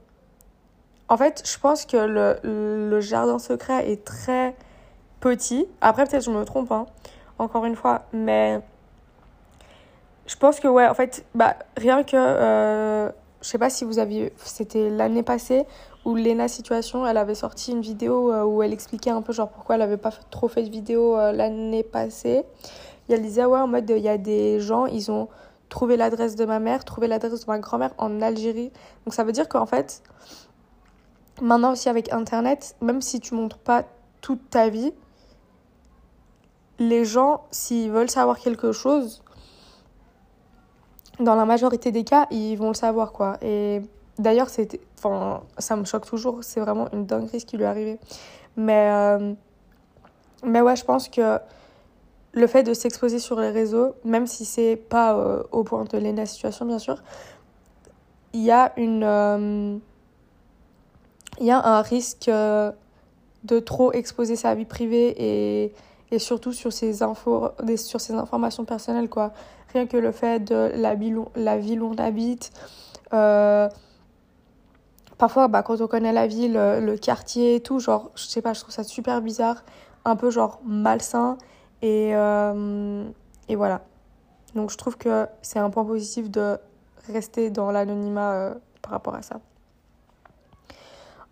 en 1.09 1.17
fait, 1.17 1.43
je 1.45 1.57
pense 1.57 1.85
que 1.85 1.97
le, 1.97 2.37
le 2.43 2.99
jardin 3.01 3.39
secret 3.39 3.91
est 3.91 4.05
très 4.05 4.55
petit. 5.19 5.67
Après, 5.81 6.05
peut-être 6.05 6.23
je 6.23 6.31
me 6.31 6.43
trompe, 6.45 6.71
hein. 6.71 6.85
encore 7.39 7.65
une 7.65 7.75
fois. 7.75 8.03
Mais 8.13 8.59
je 10.27 10.35
pense 10.35 10.59
que, 10.59 10.67
ouais, 10.67 10.87
en 10.87 10.93
fait, 10.93 11.25
bah, 11.33 11.55
rien 11.77 12.03
que. 12.03 13.11
Je 13.41 13.47
sais 13.47 13.57
pas 13.57 13.69
si 13.69 13.85
vous 13.85 13.99
aviez. 13.99 14.33
C'était 14.37 14.89
l'année 14.89 15.23
passée 15.23 15.65
où 16.05 16.15
Lena 16.15 16.47
Situation, 16.47 17.05
elle 17.05 17.17
avait 17.17 17.35
sorti 17.35 17.71
une 17.71 17.81
vidéo 17.81 18.31
euh, 18.31 18.43
où 18.43 18.63
elle 18.63 18.73
expliquait 18.73 19.09
un 19.09 19.21
peu, 19.21 19.33
genre, 19.33 19.49
pourquoi 19.49 19.75
elle 19.75 19.81
avait 19.81 19.97
pas 19.97 20.11
trop 20.29 20.47
fait 20.47 20.63
de 20.63 20.69
vidéo 20.69 21.17
euh, 21.17 21.31
l'année 21.31 21.83
passée. 21.83 22.43
Et 23.09 23.13
elle 23.13 23.21
disait, 23.21 23.45
ouais, 23.45 23.59
en 23.59 23.67
mode, 23.67 23.89
il 23.89 24.01
y 24.01 24.09
a 24.09 24.17
des 24.17 24.59
gens, 24.59 24.85
ils 24.85 25.11
ont 25.11 25.27
trouvé 25.69 25.97
l'adresse 25.97 26.35
de 26.35 26.45
ma 26.45 26.59
mère, 26.59 26.85
trouvé 26.85 27.07
l'adresse 27.07 27.45
de 27.45 27.51
ma 27.51 27.57
grand-mère 27.57 27.93
en 27.97 28.21
Algérie. 28.21 28.71
Donc 29.05 29.13
ça 29.13 29.23
veut 29.23 29.31
dire 29.31 29.47
qu'en 29.47 29.65
fait, 29.65 30.03
maintenant 31.41 31.71
aussi 31.71 31.89
avec 31.89 32.11
Internet, 32.13 32.75
même 32.81 33.01
si 33.01 33.19
tu 33.19 33.33
montres 33.33 33.57
pas 33.57 33.83
toute 34.21 34.49
ta 34.49 34.69
vie, 34.69 34.93
les 36.77 37.05
gens, 37.05 37.45
s'ils 37.51 37.91
veulent 37.91 38.09
savoir 38.09 38.39
quelque 38.39 38.71
chose, 38.71 39.23
dans 41.21 41.35
la 41.35 41.45
majorité 41.45 41.91
des 41.91 42.03
cas, 42.03 42.27
ils 42.31 42.55
vont 42.55 42.69
le 42.69 42.73
savoir, 42.73 43.11
quoi. 43.11 43.37
Et 43.41 43.81
d'ailleurs, 44.17 44.47
enfin, 44.97 45.41
ça 45.57 45.75
me 45.75 45.85
choque 45.85 46.05
toujours. 46.05 46.43
C'est 46.43 46.59
vraiment 46.59 46.87
une 46.93 47.05
dinguerie 47.05 47.39
ce 47.39 47.45
qui 47.45 47.57
lui 47.57 47.63
est 47.63 47.67
arrivé. 47.67 47.99
Mais, 48.57 48.89
euh, 48.91 49.33
mais 50.43 50.61
ouais, 50.61 50.75
je 50.75 50.83
pense 50.83 51.07
que 51.09 51.39
le 52.33 52.47
fait 52.47 52.63
de 52.63 52.73
s'exposer 52.73 53.19
sur 53.19 53.39
les 53.39 53.49
réseaux, 53.49 53.93
même 54.03 54.27
si 54.27 54.45
c'est 54.45 54.75
pas 54.75 55.15
euh, 55.15 55.43
au 55.51 55.63
point 55.63 55.83
de 55.83 55.97
la 55.97 56.25
situation, 56.25 56.65
bien 56.65 56.79
sûr, 56.79 57.01
il 58.33 58.41
y 58.41 58.51
a 58.51 58.71
une, 58.77 59.03
euh, 59.03 59.77
y 61.39 61.51
a 61.51 61.61
un 61.61 61.81
risque 61.81 62.29
de 62.29 63.59
trop 63.59 63.91
exposer 63.91 64.35
sa 64.35 64.55
vie 64.55 64.65
privée 64.65 65.13
et, 65.17 65.73
et 66.11 66.19
surtout 66.19 66.53
sur 66.53 66.71
ses 66.71 67.03
infos, 67.03 67.49
sur 67.77 67.99
ses 67.99 68.13
informations 68.13 68.65
personnelles, 68.65 69.09
quoi. 69.09 69.33
Rien 69.73 69.87
que 69.87 69.97
le 69.97 70.11
fait 70.11 70.39
de 70.39 70.71
la 70.75 70.95
ville, 70.95 71.17
où 71.17 71.91
on 71.91 71.97
habite. 71.97 72.51
Euh, 73.13 73.69
parfois, 75.17 75.47
bah, 75.47 75.63
quand 75.63 75.79
on 75.81 75.87
connaît 75.87 76.13
la 76.13 76.27
ville, 76.27 76.53
le 76.53 76.95
quartier 76.97 77.55
et 77.55 77.59
tout, 77.61 77.79
genre, 77.79 78.11
je 78.15 78.23
sais 78.23 78.41
pas, 78.41 78.53
je 78.53 78.61
trouve 78.61 78.73
ça 78.73 78.83
super 78.83 79.21
bizarre, 79.21 79.63
un 80.05 80.15
peu 80.15 80.29
genre 80.29 80.59
malsain. 80.65 81.37
Et, 81.81 82.11
euh, 82.15 83.03
et 83.47 83.55
voilà. 83.55 83.81
Donc 84.55 84.71
je 84.71 84.77
trouve 84.77 84.97
que 84.97 85.27
c'est 85.41 85.59
un 85.59 85.69
point 85.69 85.85
positif 85.85 86.29
de 86.29 86.57
rester 87.07 87.49
dans 87.49 87.71
l'anonymat 87.71 88.33
euh, 88.33 88.53
par 88.81 88.91
rapport 88.91 89.15
à 89.15 89.21
ça. 89.21 89.39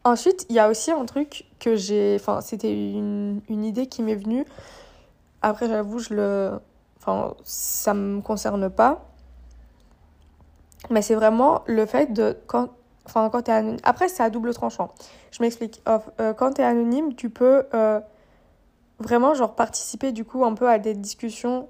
Ensuite, 0.04 0.46
il 0.50 0.56
y 0.56 0.60
a 0.60 0.70
aussi 0.70 0.92
un 0.92 1.06
truc 1.06 1.46
que 1.60 1.76
j'ai. 1.76 2.16
Enfin, 2.16 2.42
c'était 2.42 2.72
une, 2.72 3.42
une 3.50 3.66
idée 3.66 3.88
qui 3.88 4.02
m'est 4.02 4.16
venue. 4.16 4.46
Après, 5.42 5.68
j'avoue, 5.68 6.00
je 6.00 6.14
le 6.14 6.60
Enfin, 7.00 7.34
ça 7.44 7.94
me 7.94 8.22
concerne 8.22 8.70
pas. 8.70 9.06
Mais 10.90 11.02
c'est 11.02 11.16
vraiment 11.16 11.64
le 11.66 11.86
fait 11.86 12.14
de. 12.14 12.38
Quand, 12.48 12.70
enfin, 13.06 13.30
quand 13.30 13.48
es 13.50 13.52
anonyme. 13.52 13.80
Après, 13.84 14.08
c'est 14.08 14.24
à 14.24 14.30
double 14.30 14.54
tranchant. 14.54 14.90
Je 15.32 15.42
m'explique. 15.42 15.82
Euh, 15.88 16.34
quand 16.34 16.54
tu 16.54 16.62
es 16.62 16.64
anonyme, 16.64 17.16
tu 17.16 17.30
peux 17.30 17.66
euh, 17.74 18.00
vraiment, 19.00 19.34
genre, 19.34 19.56
participer 19.56 20.12
du 20.12 20.26
coup 20.26 20.46
un 20.46 20.54
peu 20.54 20.70
à 20.70 20.80
des 20.80 20.94
discussions. 20.94 21.68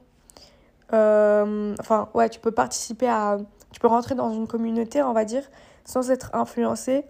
Euh, 0.94 1.76
enfin, 1.80 2.10
ouais, 2.14 2.30
tu 2.30 2.40
peux 2.40 2.52
participer 2.52 3.08
à. 3.08 3.38
Tu 3.72 3.80
peux 3.80 3.88
rentrer 3.88 4.16
dans 4.16 4.32
une 4.34 4.48
communauté, 4.48 5.04
on 5.04 5.14
va 5.14 5.26
dire, 5.26 5.44
sans 5.86 6.10
être 6.10 6.32
influencé 6.34 7.06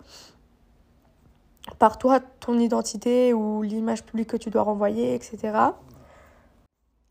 par 1.77 1.97
toi, 1.97 2.19
ton 2.39 2.57
identité 2.57 3.33
ou 3.33 3.61
l'image 3.61 4.03
publique 4.03 4.29
que 4.29 4.37
tu 4.37 4.49
dois 4.49 4.63
renvoyer, 4.63 5.13
etc. 5.13 5.53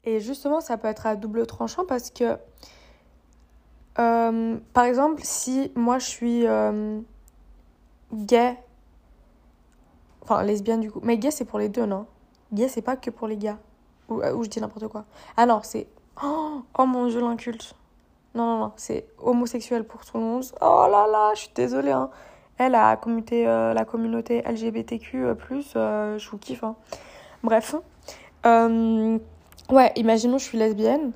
Et 0.04 0.20
justement, 0.20 0.60
ça 0.60 0.78
peut 0.78 0.88
être 0.88 1.06
à 1.06 1.16
double 1.16 1.46
tranchant 1.46 1.84
parce 1.84 2.10
que, 2.10 2.36
euh, 3.98 4.58
par 4.72 4.84
exemple, 4.84 5.20
si 5.24 5.72
moi 5.74 5.98
je 5.98 6.06
suis 6.06 6.46
euh, 6.46 7.00
gay, 8.12 8.56
enfin 10.22 10.42
lesbienne 10.42 10.80
du 10.80 10.90
coup, 10.90 11.00
mais 11.02 11.18
gay 11.18 11.30
c'est 11.30 11.44
pour 11.44 11.58
les 11.58 11.68
deux, 11.68 11.84
non? 11.84 12.06
Gay 12.52 12.68
c'est 12.68 12.82
pas 12.82 12.96
que 12.96 13.10
pour 13.10 13.26
les 13.26 13.36
gars, 13.36 13.58
ou, 14.08 14.22
euh, 14.22 14.42
je 14.42 14.48
dis 14.48 14.60
n'importe 14.60 14.88
quoi. 14.88 15.04
Ah 15.36 15.46
non, 15.46 15.60
c'est. 15.62 15.88
Oh, 16.22 16.62
oh 16.78 16.86
mon 16.86 17.06
dieu, 17.08 17.20
l'inculte. 17.20 17.74
Non, 18.34 18.44
non, 18.46 18.58
non, 18.60 18.72
c'est 18.76 19.06
homosexuel 19.18 19.84
pour 19.84 20.04
tout 20.04 20.16
le 20.16 20.22
monde. 20.22 20.44
Oh 20.60 20.86
là 20.90 21.06
là, 21.06 21.32
je 21.34 21.40
suis 21.40 21.50
désolée. 21.54 21.92
Hein. 21.92 22.10
Elle 22.56 22.74
a 22.74 22.96
commuté 22.96 23.44
la 23.44 23.84
communauté 23.84 24.42
LGBTQ, 24.42 25.34
je 25.44 26.30
vous 26.30 26.38
kiffe. 26.38 26.64
Hein. 26.64 26.76
Bref. 27.42 27.74
Ouais, 29.70 29.92
imaginons 29.96 30.38
je 30.38 30.44
suis 30.44 30.56
lesbienne, 30.56 31.12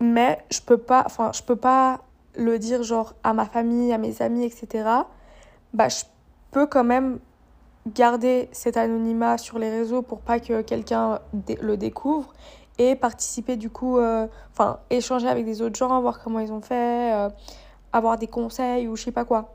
mais 0.00 0.38
je 0.50 0.62
peux 0.62 0.78
pas, 0.78 1.02
enfin, 1.04 1.32
je 1.34 1.42
peux 1.42 1.56
pas 1.56 2.00
le 2.34 2.58
dire 2.58 2.82
genre 2.82 3.12
à 3.24 3.34
ma 3.34 3.44
famille, 3.44 3.92
à 3.92 3.98
mes 3.98 4.22
amis, 4.22 4.44
etc. 4.44 4.88
Bah, 5.74 5.88
je 5.90 6.04
peux 6.50 6.66
quand 6.66 6.84
même 6.84 7.18
garder 7.86 8.48
cet 8.52 8.78
anonymat 8.78 9.36
sur 9.36 9.58
les 9.58 9.68
réseaux 9.68 10.00
pour 10.00 10.20
pas 10.20 10.40
que 10.40 10.62
quelqu'un 10.62 11.18
le 11.60 11.76
découvre 11.76 12.32
et 12.78 12.96
participer 12.96 13.56
du 13.56 13.68
coup, 13.68 13.98
euh, 13.98 14.26
échanger 14.88 15.28
avec 15.28 15.44
des 15.44 15.60
autres 15.60 15.76
gens, 15.76 16.00
voir 16.00 16.22
comment 16.22 16.38
ils 16.38 16.52
ont 16.52 16.62
fait, 16.62 17.12
euh, 17.12 17.28
avoir 17.92 18.16
des 18.16 18.28
conseils 18.28 18.88
ou 18.88 18.96
je 18.96 19.04
sais 19.04 19.12
pas 19.12 19.26
quoi. 19.26 19.54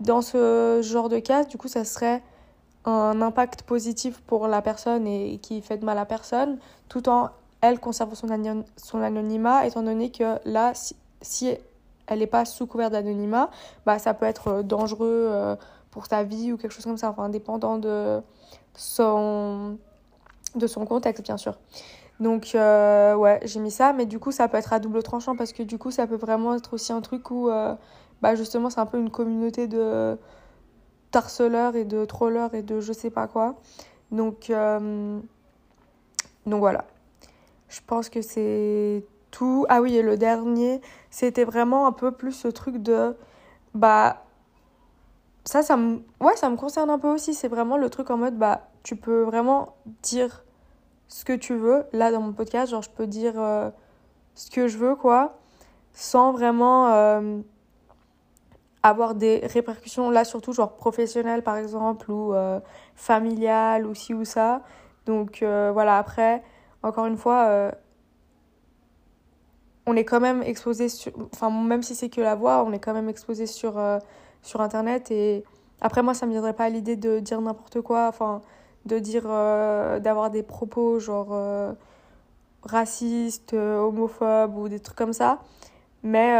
Dans 0.00 0.20
ce 0.20 0.80
genre 0.82 1.08
de 1.08 1.20
cas, 1.20 1.44
du 1.44 1.58
coup, 1.58 1.68
ça 1.68 1.84
serait 1.84 2.22
un 2.84 3.20
impact 3.20 3.62
positif 3.62 4.20
pour 4.22 4.48
la 4.48 4.62
personne 4.62 5.06
et 5.06 5.38
qui 5.38 5.60
fait 5.60 5.76
de 5.76 5.84
mal 5.84 5.98
à 5.98 6.06
personne, 6.06 6.58
tout 6.88 7.08
en 7.08 7.30
elle 7.60 7.78
conserve 7.78 8.14
son, 8.14 8.28
son 8.76 9.02
anonymat, 9.02 9.66
étant 9.66 9.82
donné 9.82 10.10
que 10.10 10.38
là, 10.48 10.72
si, 11.20 11.58
elle 12.06 12.18
n'est 12.18 12.26
pas 12.26 12.44
sous 12.44 12.66
couvert 12.66 12.90
d'anonymat, 12.90 13.50
bah, 13.86 13.98
ça 13.98 14.14
peut 14.14 14.26
être 14.26 14.48
euh, 14.48 14.62
dangereux 14.62 15.28
euh, 15.30 15.56
pour 15.90 16.06
sa 16.06 16.24
vie 16.24 16.52
ou 16.52 16.56
quelque 16.56 16.72
chose 16.72 16.84
comme 16.84 16.96
ça, 16.96 17.10
enfin, 17.10 17.28
dépendant 17.28 17.78
de 17.78 18.20
son, 18.74 19.76
de 20.54 20.66
son 20.66 20.86
contexte, 20.86 21.22
bien 21.22 21.36
sûr. 21.36 21.58
Donc, 22.18 22.52
euh, 22.54 23.14
ouais, 23.14 23.40
j'ai 23.44 23.60
mis 23.60 23.70
ça, 23.70 23.92
mais 23.92 24.06
du 24.06 24.18
coup, 24.18 24.32
ça 24.32 24.48
peut 24.48 24.56
être 24.56 24.72
à 24.72 24.78
double 24.78 25.02
tranchant 25.02 25.36
parce 25.36 25.52
que 25.52 25.62
du 25.62 25.78
coup, 25.78 25.90
ça 25.90 26.06
peut 26.06 26.16
vraiment 26.16 26.54
être 26.54 26.74
aussi 26.74 26.92
un 26.92 27.00
truc 27.00 27.30
où, 27.30 27.50
bah, 28.20 28.34
justement, 28.34 28.68
c'est 28.68 28.80
un 28.80 28.86
peu 28.86 28.98
une 28.98 29.10
communauté 29.10 29.66
de 29.66 30.18
harceleurs 31.14 31.76
et 31.76 31.84
de 31.84 32.04
trollers 32.04 32.54
et 32.54 32.62
de 32.62 32.80
je 32.80 32.92
sais 32.92 33.10
pas 33.10 33.26
quoi. 33.26 33.56
Donc, 34.10 34.52
donc 36.46 36.58
voilà. 36.60 36.84
Je 37.68 37.80
pense 37.86 38.08
que 38.08 38.20
c'est 38.20 39.04
tout. 39.30 39.64
Ah 39.68 39.80
oui, 39.80 39.96
et 39.96 40.02
le 40.02 40.16
dernier, 40.16 40.80
c'était 41.10 41.44
vraiment 41.44 41.86
un 41.86 41.92
peu 41.92 42.12
plus 42.12 42.32
ce 42.32 42.48
truc 42.48 42.78
de. 42.78 43.16
Bah. 43.74 44.24
Ça, 45.44 45.62
ça 45.62 45.76
me. 45.76 46.02
Ouais, 46.20 46.36
ça 46.36 46.50
me 46.50 46.56
concerne 46.56 46.90
un 46.90 46.98
peu 46.98 47.08
aussi. 47.08 47.32
C'est 47.34 47.48
vraiment 47.48 47.76
le 47.76 47.88
truc 47.88 48.10
en 48.10 48.18
mode, 48.18 48.36
bah, 48.36 48.68
tu 48.82 48.96
peux 48.96 49.22
vraiment 49.22 49.76
dire 50.02 50.44
ce 51.08 51.24
que 51.24 51.32
tu 51.32 51.54
veux. 51.54 51.84
Là, 51.92 52.10
dans 52.12 52.20
mon 52.20 52.32
podcast, 52.32 52.70
genre, 52.70 52.82
je 52.82 52.90
peux 52.90 53.06
dire 53.06 53.34
euh, 53.36 53.70
ce 54.34 54.50
que 54.50 54.68
je 54.68 54.76
veux, 54.76 54.96
quoi. 54.96 55.38
Sans 55.92 56.32
vraiment. 56.32 56.88
Euh, 56.92 57.38
avoir 58.82 59.14
des 59.14 59.40
répercussions 59.44 60.10
là 60.10 60.24
surtout 60.24 60.52
genre 60.52 60.76
professionnelles 60.76 61.42
par 61.42 61.56
exemple 61.56 62.10
ou 62.10 62.32
euh, 62.32 62.60
familiales 62.94 63.86
ou 63.86 63.94
ci 63.94 64.14
ou 64.14 64.24
ça 64.24 64.62
donc 65.06 65.42
voilà 65.42 65.98
après 65.98 66.42
encore 66.82 67.06
une 67.06 67.16
fois, 67.18 67.46
euh, 67.48 67.70
on 69.86 69.96
est 69.96 70.04
quand 70.04 70.20
même 70.20 70.42
exposé 70.42 70.88
sur. 70.88 71.12
Enfin, 71.34 71.50
même 71.50 71.82
si 71.82 71.94
c'est 71.94 72.08
que 72.08 72.20
la 72.20 72.34
voix, 72.34 72.64
on 72.64 72.72
est 72.72 72.78
quand 72.78 72.94
même 72.94 73.08
exposé 73.08 73.46
sur, 73.46 73.78
euh, 73.78 73.98
sur 74.42 74.60
Internet. 74.60 75.10
Et 75.10 75.44
après, 75.80 76.02
moi, 76.02 76.14
ça 76.14 76.26
me 76.26 76.32
viendrait 76.32 76.54
pas 76.54 76.64
à 76.64 76.68
l'idée 76.70 76.96
de 76.96 77.20
dire 77.20 77.40
n'importe 77.40 77.80
quoi. 77.82 78.08
Enfin, 78.08 78.42
de 78.86 78.98
dire. 78.98 79.24
Euh, 79.26 80.00
d'avoir 80.00 80.30
des 80.30 80.42
propos 80.42 81.00
genre. 81.00 81.34
racistes, 82.62 83.54
homophobes 83.54 84.56
ou 84.56 84.68
des 84.68 84.80
trucs 84.80 84.96
comme 84.96 85.12
ça. 85.12 85.40
Mais 86.02 86.30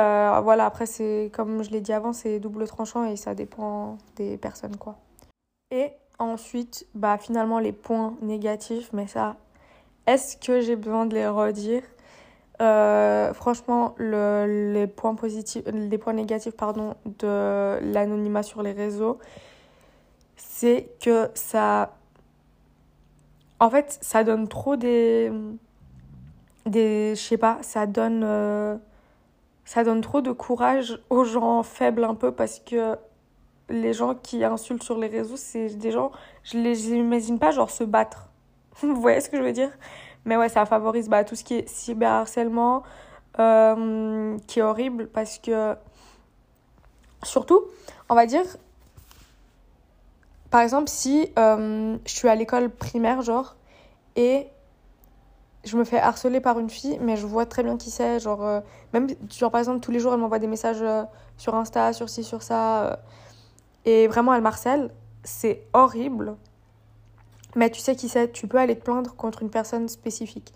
voilà, 0.43 0.67
après, 0.67 0.87
c'est 0.87 1.31
comme 1.33 1.63
je 1.63 1.71
l'ai 1.71 1.81
dit 1.81 1.93
avant, 1.93 2.13
c'est 2.13 2.41
double 2.41 2.67
tranchant 2.67 3.05
et 3.05 3.17
ça 3.17 3.35
dépend 3.35 3.99
des 4.17 4.39
personnes, 4.39 4.77
quoi. 4.77 4.97
Et 5.71 5.91
ensuite, 6.19 6.87
bah, 6.95 7.19
finalement, 7.19 7.59
les 7.59 7.73
points 7.73 8.17
négatifs, 8.23 8.91
mais 8.93 9.07
ça, 9.07 9.37
est-ce 10.07 10.37
que 10.37 10.61
j'ai 10.61 10.77
besoin 10.77 11.07
de 11.07 11.15
les 11.15 11.27
redire? 11.27 11.83
Euh, 12.61 13.33
franchement, 13.33 13.95
le, 13.97 14.73
les 14.75 14.87
points 14.87 15.15
positifs, 15.15 15.63
les 15.67 15.97
points 15.97 16.13
négatifs 16.13 16.55
pardon, 16.55 16.95
de 17.07 17.79
l'anonymat 17.93 18.43
sur 18.43 18.63
les 18.63 18.73
réseaux, 18.73 19.19
c'est 20.37 20.91
que 21.01 21.31
ça, 21.35 21.97
en 23.61 23.71
fait, 23.71 23.99
ça 24.03 24.25
donne 24.25 24.47
trop 24.47 24.77
des, 24.77 25.33
des, 26.67 27.15
je 27.17 27.21
sais 27.21 27.39
pas, 27.39 27.59
ça 27.63 27.87
donne, 27.87 28.23
euh, 28.25 28.77
ça 29.71 29.85
donne 29.85 30.01
trop 30.01 30.21
de 30.21 30.33
courage 30.33 30.99
aux 31.11 31.23
gens 31.23 31.63
faibles 31.63 32.03
un 32.03 32.17
peu 32.17 32.33
parce 32.33 32.59
que 32.59 32.99
les 33.69 33.93
gens 33.93 34.17
qui 34.17 34.43
insultent 34.43 34.83
sur 34.83 34.99
les 34.99 35.07
réseaux, 35.07 35.37
c'est 35.37 35.69
des 35.79 35.93
gens, 35.93 36.11
je 36.43 36.59
les 36.59 36.91
imagine 36.91 37.39
pas 37.39 37.53
genre 37.53 37.71
se 37.71 37.85
battre. 37.85 38.31
Vous 38.81 39.01
voyez 39.01 39.21
ce 39.21 39.31
que 39.31 39.37
je 39.37 39.45
veux 39.45 39.53
dire? 39.53 39.71
Mais 40.25 40.37
ouais, 40.37 40.49
ça 40.49 40.67
favorise 40.67 41.09
bah, 41.09 41.23
tout 41.23 41.37
ce 41.37 41.45
qui 41.45 41.55
est 41.55 41.69
cyberharcèlement, 41.69 42.83
euh, 43.39 44.37
qui 44.49 44.59
est 44.59 44.63
horrible 44.63 45.07
parce 45.07 45.39
que, 45.39 45.77
surtout, 47.23 47.63
on 48.09 48.17
va 48.17 48.27
dire, 48.27 48.47
par 50.51 50.63
exemple, 50.63 50.89
si 50.89 51.31
euh, 51.39 51.97
je 52.05 52.13
suis 52.13 52.29
à 52.29 52.35
l'école 52.35 52.71
primaire, 52.71 53.23
genre, 53.23 53.55
et 54.17 54.49
je 55.65 55.77
me 55.77 55.85
fais 55.85 55.99
harceler 55.99 56.41
par 56.41 56.59
une 56.59 56.71
fille, 56.71 56.99
mais 57.01 57.17
je 57.17 57.27
vois 57.27 57.47
très 57.47 57.63
bien 57.63 57.77
qui 57.77 57.91
c'est. 57.91 58.19
Genre, 58.19 58.45
euh, 58.45 58.61
même, 58.93 59.09
genre, 59.31 59.51
par 59.51 59.59
exemple, 59.59 59.81
tous 59.81 59.91
les 59.91 60.01
jours, 60.01 60.13
elle 60.15 60.21
m'envoie 60.21 60.39
des 60.39 60.47
messages 60.47 60.81
euh, 60.81 61.03
sur 61.37 61.55
Insta, 61.55 61.93
sur 61.93 62.09
ci, 62.09 62.25
sur 62.25 62.43
ça. 62.43 62.85
euh, 62.87 62.97
et 63.85 64.09
vraiment, 64.09 64.35
elle 64.35 64.43
marcelle. 64.43 64.91
C'est 65.23 65.67
horrible. 65.73 66.37
Mais 67.57 67.71
tu 67.71 67.81
sais 67.81 67.95
qui 67.97 68.09
c'est. 68.09 68.33
Tu 68.33 68.47
peux 68.47 68.59
aller 68.59 68.77
te 68.79 68.85
plaindre 68.85 69.15
contre 69.17 69.43
une 69.43 69.51
personne 69.51 69.89
spécifique. 69.89 70.53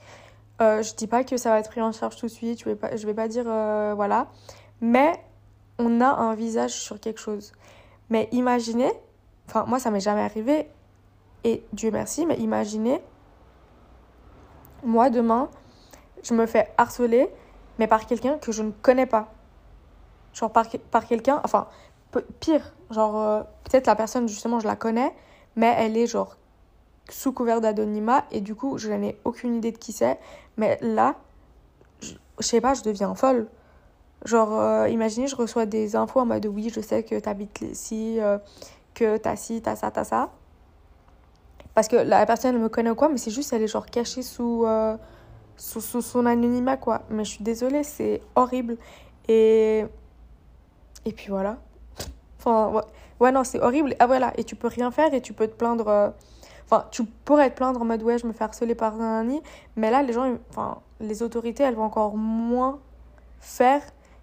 Je 0.60 0.94
dis 0.94 1.06
pas 1.06 1.24
que 1.24 1.36
ça 1.36 1.50
va 1.50 1.58
être 1.58 1.70
pris 1.70 1.82
en 1.82 1.92
charge 1.92 2.16
tout 2.16 2.26
de 2.26 2.30
suite. 2.30 2.60
Je 2.60 2.64
vais 2.64 2.76
pas, 2.76 2.96
je 2.96 3.06
vais 3.06 3.14
pas 3.14 3.28
dire 3.28 3.44
voilà. 3.44 4.28
Mais 4.80 5.12
on 5.78 6.00
a 6.00 6.08
un 6.08 6.34
visage 6.34 6.72
sur 6.72 7.00
quelque 7.00 7.20
chose. 7.20 7.52
Mais 8.10 8.28
imaginez. 8.32 8.92
Enfin, 9.48 9.64
moi, 9.66 9.78
ça 9.78 9.90
m'est 9.90 10.00
jamais 10.00 10.22
arrivé. 10.22 10.68
Et 11.42 11.64
Dieu 11.72 11.90
merci, 11.90 12.24
mais 12.26 12.36
imaginez 12.38 13.02
moi 14.84 15.10
demain, 15.10 15.48
je 16.22 16.34
me 16.34 16.46
fais 16.46 16.72
harceler, 16.78 17.28
mais 17.78 17.86
par 17.86 18.06
quelqu'un 18.06 18.38
que 18.38 18.52
je 18.52 18.62
ne 18.62 18.70
connais 18.70 19.06
pas. 19.06 19.32
Genre 20.32 20.50
par, 20.50 20.66
par 20.90 21.06
quelqu'un, 21.06 21.40
enfin, 21.44 21.68
pire, 22.40 22.74
genre 22.90 23.20
euh, 23.20 23.42
peut-être 23.64 23.86
la 23.86 23.96
personne 23.96 24.28
justement 24.28 24.60
je 24.60 24.66
la 24.66 24.76
connais, 24.76 25.12
mais 25.56 25.74
elle 25.78 25.96
est 25.96 26.06
genre 26.06 26.36
sous 27.08 27.32
couvert 27.32 27.60
d'anonymat 27.60 28.24
et 28.30 28.40
du 28.40 28.54
coup 28.54 28.78
je 28.78 28.90
n'ai 28.90 29.18
aucune 29.24 29.56
idée 29.56 29.72
de 29.72 29.78
qui 29.78 29.92
c'est. 29.92 30.18
Mais 30.56 30.78
là, 30.80 31.16
je 32.00 32.14
je 32.38 32.46
sais 32.46 32.60
pas, 32.60 32.74
je 32.74 32.82
deviens 32.82 33.14
folle. 33.14 33.48
Genre, 34.24 34.58
euh, 34.58 34.88
imaginez, 34.88 35.26
je 35.26 35.36
reçois 35.36 35.66
des 35.66 35.96
infos 35.96 36.20
en 36.20 36.26
mode 36.26 36.46
oui, 36.46 36.70
je 36.74 36.80
sais 36.80 37.02
que 37.02 37.18
t'habites 37.18 37.60
ici, 37.60 38.18
euh, 38.20 38.38
que 38.94 39.18
t'as 39.18 39.36
ci, 39.36 39.60
t'as 39.60 39.76
ça, 39.76 39.90
t'as 39.90 40.04
ça. 40.04 40.30
Parce 41.74 41.88
que 41.88 41.96
la 41.96 42.24
personne 42.26 42.54
elle 42.54 42.60
me 42.60 42.68
connaît 42.68 42.90
ou 42.90 42.94
quoi, 42.94 43.08
mais 43.08 43.18
c'est 43.18 43.30
juste 43.30 43.52
elle 43.52 43.62
est 43.62 43.68
genre 43.68 43.86
cachée 43.86 44.22
sous, 44.22 44.64
euh, 44.66 44.96
sous, 45.56 45.80
sous 45.80 46.02
son 46.02 46.26
anonymat 46.26 46.76
quoi. 46.76 47.02
Mais 47.10 47.24
je 47.24 47.30
suis 47.30 47.44
désolée, 47.44 47.82
c'est 47.82 48.20
horrible. 48.36 48.76
Et, 49.28 49.84
et 51.04 51.12
puis 51.12 51.28
voilà. 51.28 51.58
Enfin, 52.38 52.68
ouais, 52.68 52.82
ouais 53.20 53.32
non, 53.32 53.44
c'est 53.44 53.60
horrible. 53.60 53.96
Ah 53.98 54.06
voilà, 54.06 54.32
et 54.36 54.44
tu 54.44 54.56
peux 54.56 54.68
rien 54.68 54.90
faire 54.90 55.12
et 55.14 55.20
tu 55.20 55.32
peux 55.32 55.46
te 55.48 55.54
plaindre. 55.54 55.88
euh, 55.88 56.10
Enfin, 56.66 56.86
tu 56.90 57.04
pourrais 57.04 57.50
te 57.50 57.56
plaindre 57.56 57.82
en 57.82 57.84
mode 57.84 58.02
ouais, 58.02 58.18
je 58.18 58.26
me 58.26 58.32
fais 58.32 58.44
harceler 58.44 58.74
par 58.74 59.00
un 59.00 59.20
ami. 59.20 59.42
Mais 59.76 59.90
là, 59.90 60.02
les 60.02 60.12
gens, 60.12 60.34
enfin, 60.50 60.78
les 61.00 61.22
autorités, 61.22 61.62
elles 61.62 61.74
vont 61.74 61.84
encore 61.84 62.16
moins 62.16 62.78
faire 63.40 63.82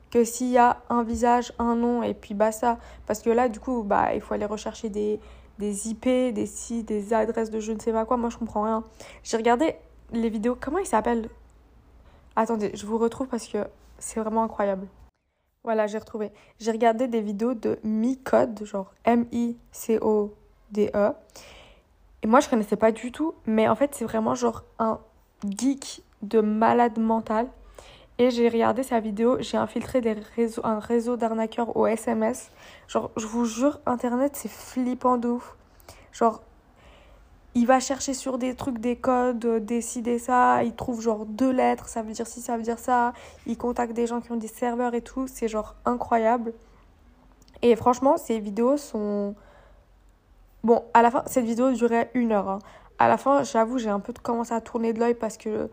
que 0.10 0.24
s'il 0.24 0.50
y 0.50 0.58
a 0.58 0.78
un 0.90 1.04
visage, 1.04 1.54
un 1.60 1.76
nom 1.76 2.04
et 2.04 2.14
puis 2.14 2.34
bah 2.34 2.52
ça. 2.52 2.80
Parce 3.06 3.22
que 3.22 3.30
là, 3.30 3.48
du 3.48 3.60
coup, 3.60 3.84
bah, 3.84 4.14
il 4.16 4.22
faut 4.22 4.34
aller 4.34 4.46
rechercher 4.46 4.90
des, 4.90 5.20
des 5.60 5.90
IP, 5.90 6.06
des 6.06 6.46
sites, 6.46 6.88
des 6.88 7.14
adresses 7.14 7.50
de 7.52 7.60
je 7.60 7.72
ne 7.72 7.80
sais 7.80 7.92
pas 7.92 8.06
quoi. 8.06 8.18
Moi, 8.18 8.30
je 8.30 8.38
comprends 8.38 8.64
rien. 8.64 8.84
J'ai 9.24 9.38
regardé 9.38 9.76
les 10.12 10.30
vidéos. 10.30 10.58
Comment 10.60 10.80
ils 10.80 10.86
s'appellent 10.86 11.30
Attendez, 12.36 12.72
je 12.74 12.86
vous 12.86 12.98
retrouve 12.98 13.28
parce 13.28 13.48
que 13.48 13.68
c'est 14.00 14.20
vraiment 14.20 14.44
incroyable. 14.44 14.88
Voilà, 15.64 15.86
j'ai 15.88 16.00
retrouvé. 16.00 16.32
J'ai 16.60 16.72
regardé 16.72 17.08
des 17.08 17.22
vidéos 17.22 17.54
de 17.54 17.78
Micode, 17.84 18.64
genre 18.66 18.92
M-I-C-O-D-E. 19.04 20.34
Et 22.24 22.28
moi, 22.28 22.40
je 22.40 22.50
connaissais 22.50 22.78
pas 22.78 22.92
du 22.92 23.12
tout. 23.12 23.36
Mais 23.46 23.68
en 23.68 23.76
fait, 23.76 23.94
c'est 23.94 24.06
vraiment 24.06 24.34
genre 24.34 24.64
un 24.80 25.00
geek 25.46 26.02
de 26.24 26.42
malade 26.42 26.98
mental. 26.98 27.48
J'ai 28.30 28.50
regardé 28.50 28.84
sa 28.84 29.00
vidéo, 29.00 29.38
j'ai 29.40 29.58
infiltré 29.58 30.00
des 30.02 30.16
un 30.64 30.80
réseau 30.80 31.18
d'arnaqueurs 31.18 31.76
au 31.76 31.88
SMS. 31.88 32.52
Genre, 32.88 33.10
je 33.18 33.26
vous 33.26 33.46
jure, 33.46 33.80
Internet, 33.86 34.34
c'est 34.36 34.52
flippant 34.52 35.18
de 35.18 35.30
ouf. 35.30 35.56
Genre, 36.12 36.42
il 37.56 37.66
va 37.66 37.80
chercher 37.80 38.14
sur 38.14 38.38
des 38.38 38.56
trucs, 38.56 38.78
des 38.80 38.96
codes, 38.96 39.44
euh, 39.46 39.60
des 39.60 39.82
ci, 39.82 40.02
des 40.02 40.20
ça. 40.20 40.64
Il 40.64 40.76
trouve 40.76 41.02
genre 41.02 41.26
deux 41.26 41.52
lettres, 41.52 41.88
ça 41.88 42.02
veut 42.02 42.14
dire 42.14 42.28
ci, 42.28 42.42
ça 42.42 42.58
veut 42.58 42.64
dire 42.64 42.80
ça. 42.80 43.14
Il 43.46 43.58
contacte 43.58 43.94
des 43.94 44.08
gens 44.08 44.22
qui 44.22 44.32
ont 44.32 44.38
des 44.38 44.48
serveurs 44.48 44.94
et 44.94 45.02
tout. 45.02 45.26
C'est 45.28 45.48
genre 45.48 45.76
incroyable. 45.86 46.54
Et 47.62 47.76
franchement, 47.76 48.18
ces 48.18 48.40
vidéos 48.40 48.78
sont. 48.78 49.36
Bon, 50.64 50.84
à 50.94 51.02
la 51.02 51.12
fin, 51.12 51.24
cette 51.26 51.46
vidéo 51.46 51.72
durait 51.72 52.12
une 52.14 52.32
heure. 52.32 52.50
hein. 52.50 52.60
À 53.00 53.08
la 53.08 53.18
fin, 53.18 53.44
j'avoue, 53.44 53.80
j'ai 53.80 53.90
un 53.90 54.00
peu 54.00 54.14
commencé 54.22 54.54
à 54.54 54.62
tourner 54.62 54.94
de 54.94 55.00
l'œil 55.00 55.16
parce 55.16 55.38
que 55.38 55.70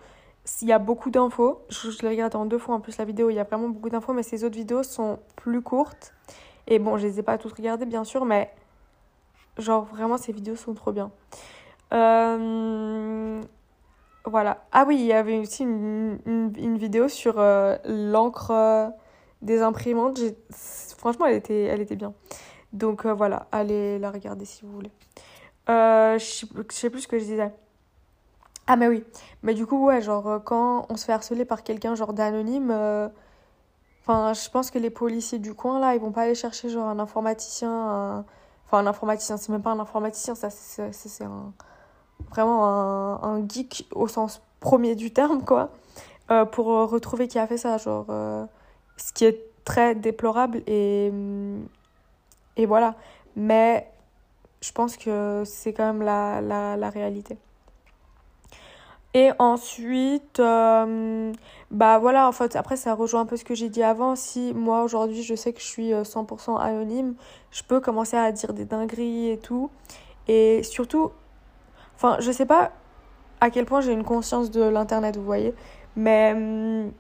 il 0.62 0.68
y 0.68 0.72
a 0.72 0.78
beaucoup 0.78 1.10
d'infos. 1.10 1.62
Je, 1.68 1.90
je 1.90 2.02
l'ai 2.02 2.08
regardé 2.08 2.36
en 2.36 2.46
deux 2.46 2.58
fois 2.58 2.74
en 2.74 2.80
plus 2.80 2.96
la 2.98 3.04
vidéo, 3.04 3.30
il 3.30 3.34
y 3.34 3.38
a 3.38 3.44
vraiment 3.44 3.68
beaucoup 3.68 3.90
d'infos, 3.90 4.12
mais 4.12 4.22
ces 4.22 4.44
autres 4.44 4.56
vidéos 4.56 4.82
sont 4.82 5.18
plus 5.36 5.62
courtes. 5.62 6.14
Et 6.66 6.78
bon, 6.78 6.98
je 6.98 7.06
les 7.06 7.18
ai 7.18 7.22
pas 7.22 7.38
toutes 7.38 7.54
regardées 7.54 7.86
bien 7.86 8.04
sûr, 8.04 8.24
mais 8.24 8.52
genre 9.56 9.84
vraiment 9.84 10.18
ces 10.18 10.32
vidéos 10.32 10.56
sont 10.56 10.74
trop 10.74 10.92
bien. 10.92 11.10
Euh, 11.92 13.40
Voilà. 14.24 14.64
Ah 14.72 14.84
oui, 14.86 14.96
il 14.96 15.06
y 15.06 15.12
avait 15.12 15.38
aussi 15.38 15.62
une, 15.62 16.18
une, 16.26 16.76
vidéo 16.78 17.08
sur 17.08 17.38
euh, 17.38 17.76
l'encre 17.84 18.92
des 19.42 19.62
imprimantes. 19.62 20.20
Franchement, 20.98 21.26
elle 21.26 21.36
était, 21.36 21.62
elle 21.64 21.80
était 21.80 21.96
bien. 21.96 22.12
Donc 22.72 23.06
euh, 23.06 23.14
voilà, 23.14 23.46
allez 23.52 23.98
la 23.98 24.10
regarder 24.10 24.44
si 24.44 24.64
vous 24.64 24.72
voulez. 24.72 24.90
Je 25.68 26.18
sais 26.70 26.90
plus 26.90 27.00
ce 27.02 27.08
que 27.08 27.18
je 27.18 27.24
disais. 27.24 27.52
Ah 28.70 28.76
mais 28.76 28.86
oui, 28.86 29.02
mais 29.42 29.54
du 29.54 29.64
coup 29.66 29.86
ouais, 29.86 30.02
genre 30.02 30.26
euh, 30.28 30.38
quand 30.40 30.84
on 30.90 30.96
se 30.96 31.06
fait 31.06 31.12
harceler 31.12 31.46
par 31.46 31.62
quelqu'un 31.62 31.94
genre 31.94 32.12
d'anonyme, 32.12 32.70
euh, 32.70 33.08
enfin 34.02 34.34
je 34.34 34.50
pense 34.50 34.70
que 34.70 34.78
les 34.78 34.90
policiers 34.90 35.38
du 35.38 35.54
coin 35.54 35.80
là, 35.80 35.94
ils 35.94 36.00
vont 36.00 36.12
pas 36.12 36.22
aller 36.24 36.34
chercher 36.34 36.68
genre 36.68 36.86
un 36.86 36.98
informaticien, 36.98 38.26
enfin 38.66 38.78
un 38.78 38.86
informaticien, 38.86 39.38
c'est 39.38 39.50
même 39.52 39.62
pas 39.62 39.70
un 39.70 39.80
informaticien, 39.80 40.34
ça 40.34 40.50
c'est 40.50 41.24
un 41.24 41.54
vraiment 42.30 43.24
un, 43.24 43.48
geek 43.48 43.88
au 43.94 44.06
sens 44.08 44.42
premier 44.60 44.96
du 44.96 45.12
terme 45.12 45.44
quoi, 45.44 45.70
euh, 46.30 46.44
pour 46.44 46.66
retrouver 46.66 47.28
qui 47.28 47.38
a 47.38 47.46
fait 47.46 47.58
ça, 47.58 47.78
genre 47.78 48.06
ce 48.98 49.12
qui 49.14 49.24
est 49.24 49.40
très 49.64 49.94
déplorable 49.94 50.62
et 50.66 51.12
et 52.56 52.66
voilà. 52.66 52.96
Mais 53.36 53.90
je 54.62 54.72
pense 54.72 54.96
que 54.96 55.44
c'est 55.46 55.72
quand 55.72 55.86
même 55.86 56.02
la, 56.02 56.40
la, 56.40 56.76
la 56.76 56.90
réalité. 56.90 57.38
Et 59.18 59.32
ensuite, 59.40 60.38
euh, 60.38 61.32
bah 61.72 61.98
voilà, 61.98 62.28
en 62.28 62.32
fait, 62.32 62.54
après, 62.54 62.76
ça 62.76 62.94
rejoint 62.94 63.22
un 63.22 63.26
peu 63.26 63.36
ce 63.36 63.44
que 63.44 63.56
j'ai 63.56 63.68
dit 63.68 63.82
avant. 63.82 64.14
Si 64.14 64.52
moi, 64.54 64.84
aujourd'hui, 64.84 65.24
je 65.24 65.34
sais 65.34 65.52
que 65.52 65.58
je 65.60 65.66
suis 65.66 65.92
euh, 65.92 66.04
100% 66.04 66.56
anonyme, 66.56 67.16
je 67.50 67.64
peux 67.64 67.80
commencer 67.80 68.16
à 68.16 68.30
dire 68.30 68.52
des 68.52 68.64
dingueries 68.64 69.30
et 69.30 69.38
tout. 69.38 69.70
Et 70.28 70.62
surtout, 70.62 71.10
enfin, 71.96 72.18
je 72.20 72.30
sais 72.30 72.46
pas 72.46 72.70
à 73.40 73.50
quel 73.50 73.64
point 73.64 73.80
j'ai 73.80 73.92
une 73.92 74.04
conscience 74.04 74.52
de 74.52 74.62
l'Internet, 74.62 75.16
vous 75.16 75.24
voyez. 75.24 75.52
Mais 75.96 76.32
hum, 76.36 76.92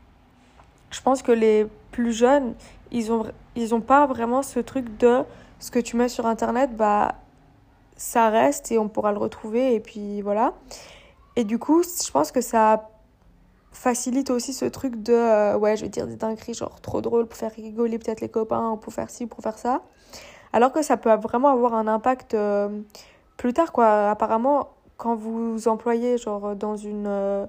je 0.90 1.00
pense 1.00 1.22
que 1.22 1.30
les 1.30 1.68
plus 1.92 2.12
jeunes, 2.12 2.54
ils 2.90 3.12
ont, 3.12 3.26
ils 3.54 3.76
ont 3.76 3.80
pas 3.80 4.06
vraiment 4.06 4.42
ce 4.42 4.58
truc 4.58 4.96
de 4.98 5.22
ce 5.60 5.70
que 5.70 5.78
tu 5.78 5.96
mets 5.96 6.08
sur 6.08 6.26
Internet, 6.26 6.76
bah, 6.76 7.14
ça 7.96 8.28
reste 8.28 8.72
et 8.72 8.78
on 8.78 8.88
pourra 8.88 9.12
le 9.12 9.18
retrouver. 9.18 9.72
Et 9.76 9.78
puis 9.78 10.20
voilà. 10.20 10.54
Et 11.38 11.44
du 11.44 11.60
coup, 11.60 11.84
je 11.84 12.10
pense 12.10 12.32
que 12.32 12.40
ça 12.40 12.90
facilite 13.70 14.28
aussi 14.30 14.52
ce 14.52 14.64
truc 14.64 15.00
de 15.04 15.12
euh, 15.12 15.56
ouais, 15.56 15.76
je 15.76 15.82
vais 15.82 15.88
dire 15.88 16.08
des 16.08 16.16
dingueries 16.16 16.54
genre 16.54 16.80
trop 16.80 17.00
drôle 17.00 17.28
pour 17.28 17.38
faire 17.38 17.52
rigoler 17.52 18.00
peut-être 18.00 18.20
les 18.20 18.28
copains 18.28 18.70
ou 18.72 18.76
pour 18.76 18.92
faire 18.92 19.08
ci, 19.08 19.26
pour 19.26 19.40
faire 19.40 19.56
ça. 19.56 19.82
Alors 20.52 20.72
que 20.72 20.82
ça 20.82 20.96
peut 20.96 21.14
vraiment 21.14 21.50
avoir 21.50 21.74
un 21.74 21.86
impact 21.86 22.34
euh, 22.34 22.80
plus 23.36 23.52
tard 23.52 23.70
quoi. 23.70 24.10
Apparemment, 24.10 24.70
quand 24.96 25.14
vous 25.14 25.68
employez 25.68 26.18
genre 26.18 26.56
dans 26.56 26.76
une 26.76 27.06
euh, 27.06 27.46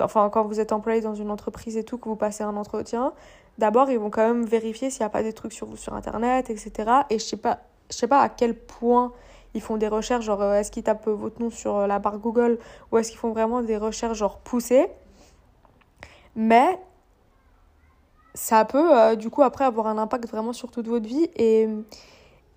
enfin 0.00 0.30
quand 0.30 0.44
vous 0.44 0.60
êtes 0.60 0.70
employé 0.70 1.00
dans 1.00 1.16
une 1.16 1.32
entreprise 1.32 1.76
et 1.76 1.82
tout 1.82 1.98
que 1.98 2.08
vous 2.08 2.14
passez 2.14 2.44
un 2.44 2.54
entretien, 2.56 3.12
d'abord 3.58 3.90
ils 3.90 3.98
vont 3.98 4.10
quand 4.10 4.24
même 4.24 4.44
vérifier 4.46 4.88
s'il 4.88 5.00
n'y 5.00 5.06
a 5.06 5.10
pas 5.10 5.24
des 5.24 5.32
trucs 5.32 5.52
sur 5.52 5.66
vous 5.66 5.76
sur 5.76 5.94
internet, 5.94 6.48
etc. 6.48 6.70
Et 7.10 7.18
je 7.18 7.24
sais 7.24 7.36
pas 7.36 7.58
je 7.90 7.96
sais 7.96 8.06
pas 8.06 8.20
à 8.20 8.28
quel 8.28 8.54
point 8.54 9.10
ils 9.56 9.62
font 9.62 9.78
des 9.78 9.88
recherches, 9.88 10.26
genre 10.26 10.42
euh, 10.42 10.54
est-ce 10.54 10.70
qu'ils 10.70 10.82
tapent 10.82 11.08
votre 11.08 11.40
nom 11.40 11.50
sur 11.50 11.76
euh, 11.76 11.86
la 11.86 11.98
barre 11.98 12.18
Google 12.18 12.58
ou 12.92 12.98
est-ce 12.98 13.10
qu'ils 13.10 13.18
font 13.18 13.30
vraiment 13.30 13.62
des 13.62 13.78
recherches 13.78 14.18
genre 14.18 14.38
poussées. 14.38 14.86
Mais 16.36 16.78
ça 18.34 18.66
peut 18.66 18.98
euh, 18.98 19.16
du 19.16 19.30
coup 19.30 19.42
après 19.42 19.64
avoir 19.64 19.86
un 19.86 19.96
impact 19.96 20.28
vraiment 20.28 20.52
sur 20.52 20.70
toute 20.70 20.86
votre 20.86 21.06
vie 21.06 21.30
et, 21.36 21.68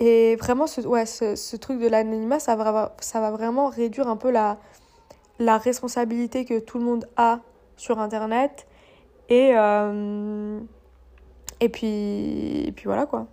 et 0.02 0.36
vraiment 0.36 0.68
ce, 0.68 0.82
ouais, 0.82 1.06
ce, 1.06 1.56
truc 1.56 1.80
de 1.80 1.88
l'anonymat 1.88 2.40
ça 2.40 2.58
va, 2.58 2.96
ça 3.00 3.22
va 3.22 3.32
vraiment 3.32 3.68
réduire 3.70 4.10
un 4.10 4.18
peu 4.18 4.30
la, 4.30 4.58
la 5.40 5.58
responsabilité 5.58 6.44
que 6.44 6.60
tout 6.60 6.80
le 6.80 6.84
monde 6.84 7.08
a 7.16 7.40
sur 7.78 8.00
internet 8.00 8.68
et, 9.30 9.52
et, 11.62 11.70
puis, 11.70 12.68
et 12.68 12.72
puis 12.74 12.86
voilà 12.86 13.06
quoi. 13.06 13.28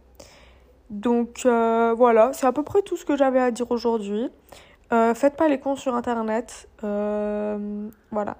Donc 0.91 1.43
euh, 1.47 1.95
voilà, 1.97 2.33
c'est 2.33 2.47
à 2.47 2.53
peu 2.53 2.63
près 2.63 2.83
tout 2.83 2.97
ce 2.97 3.05
que 3.05 3.17
j'avais 3.17 3.41
à 3.41 3.51
dire 3.51 3.71
aujourd'hui. 3.71 4.31
Euh, 4.93 5.15
faites 5.15 5.37
pas 5.37 5.49
les 5.49 5.59
cons 5.59 5.77
sur 5.77 5.95
internet. 5.95 6.69
Euh, 6.85 7.89
voilà. 8.11 8.37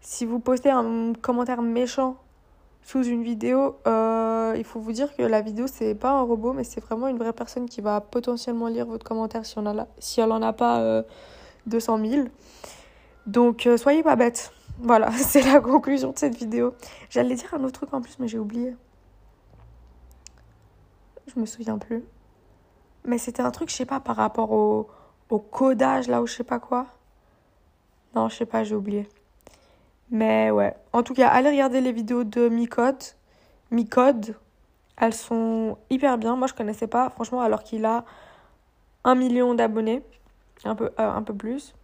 Si 0.00 0.26
vous 0.26 0.38
postez 0.38 0.70
un 0.70 1.12
commentaire 1.20 1.62
méchant 1.62 2.16
sous 2.82 3.02
une 3.04 3.22
vidéo, 3.22 3.76
il 3.86 4.64
faut 4.64 4.80
vous 4.80 4.92
dire 4.92 5.14
que 5.14 5.22
la 5.22 5.40
vidéo, 5.40 5.66
c'est 5.66 5.94
pas 5.94 6.10
un 6.10 6.22
robot, 6.22 6.52
mais 6.52 6.64
c'est 6.64 6.80
vraiment 6.80 7.08
une 7.08 7.18
vraie 7.18 7.32
personne 7.32 7.68
qui 7.68 7.80
va 7.80 8.00
potentiellement 8.00 8.68
lire 8.68 8.86
votre 8.86 9.04
commentaire 9.04 9.44
si, 9.46 9.56
si 9.98 10.20
elle 10.20 10.32
en 10.32 10.42
a 10.42 10.52
pas 10.52 10.80
euh, 10.80 11.02
200 11.66 11.98
000. 12.06 12.28
Donc, 13.26 13.68
soyez 13.76 14.02
pas 14.02 14.16
bêtes. 14.16 14.52
Voilà, 14.80 15.10
c'est 15.16 15.42
la 15.42 15.60
conclusion 15.60 16.12
de 16.12 16.18
cette 16.18 16.36
vidéo. 16.36 16.74
J'allais 17.10 17.34
dire 17.34 17.52
un 17.54 17.64
autre 17.64 17.80
truc 17.80 17.92
en 17.92 18.00
plus, 18.00 18.18
mais 18.18 18.28
j'ai 18.28 18.38
oublié. 18.38 18.74
Je 21.34 21.40
me 21.40 21.46
souviens 21.46 21.78
plus. 21.78 22.04
Mais 23.04 23.18
c'était 23.18 23.42
un 23.42 23.50
truc, 23.50 23.70
je 23.70 23.74
sais 23.74 23.86
pas, 23.86 24.00
par 24.00 24.16
rapport 24.16 24.50
au, 24.52 24.88
codage, 25.50 26.08
là, 26.08 26.22
ou 26.22 26.26
je 26.26 26.34
sais 26.34 26.44
pas 26.44 26.58
quoi. 26.58 26.86
Non, 28.14 28.28
je 28.28 28.36
sais 28.36 28.46
pas, 28.46 28.64
j'ai 28.64 28.74
oublié. 28.74 29.08
Mais 30.10 30.50
ouais. 30.50 30.74
En 30.92 31.02
tout 31.02 31.14
cas, 31.14 31.28
allez 31.28 31.50
regarder 31.50 31.80
les 31.80 31.92
vidéos 31.92 32.24
de 32.24 32.48
Micode. 32.48 33.02
Micode. 33.70 34.36
Elles 34.96 35.14
sont 35.14 35.78
hyper 35.90 36.18
bien. 36.18 36.34
Moi, 36.36 36.48
je 36.48 36.54
connaissais 36.54 36.86
pas, 36.86 37.10
franchement, 37.10 37.40
alors 37.40 37.62
qu'il 37.62 37.84
a 37.84 38.04
un 39.04 39.14
million 39.14 39.54
d'abonnés. 39.54 40.02
Un 40.64 40.74
peu, 40.74 40.86
euh, 40.98 41.10
un 41.10 41.22
peu 41.22 41.34
plus. 41.34 41.74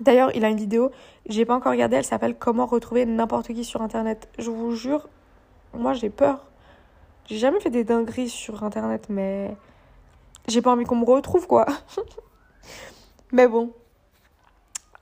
D'ailleurs, 0.00 0.34
il 0.34 0.44
a 0.44 0.48
une 0.48 0.56
vidéo, 0.56 0.90
j'ai 1.26 1.44
pas 1.44 1.54
encore 1.54 1.72
regardé, 1.72 1.96
elle 1.96 2.04
s'appelle 2.04 2.36
Comment 2.36 2.66
retrouver 2.66 3.04
n'importe 3.06 3.48
qui 3.48 3.64
sur 3.64 3.82
internet. 3.82 4.28
Je 4.38 4.50
vous 4.50 4.74
jure, 4.74 5.08
moi 5.74 5.92
j'ai 5.92 6.10
peur. 6.10 6.46
J'ai 7.32 7.38
jamais 7.38 7.60
fait 7.60 7.70
des 7.70 7.82
dingueries 7.82 8.28
sur 8.28 8.62
internet, 8.62 9.06
mais 9.08 9.56
j'ai 10.48 10.60
pas 10.60 10.70
envie 10.70 10.84
qu'on 10.84 10.96
me 10.96 11.06
retrouve 11.06 11.46
quoi. 11.46 11.64
mais 13.32 13.48
bon, 13.48 13.72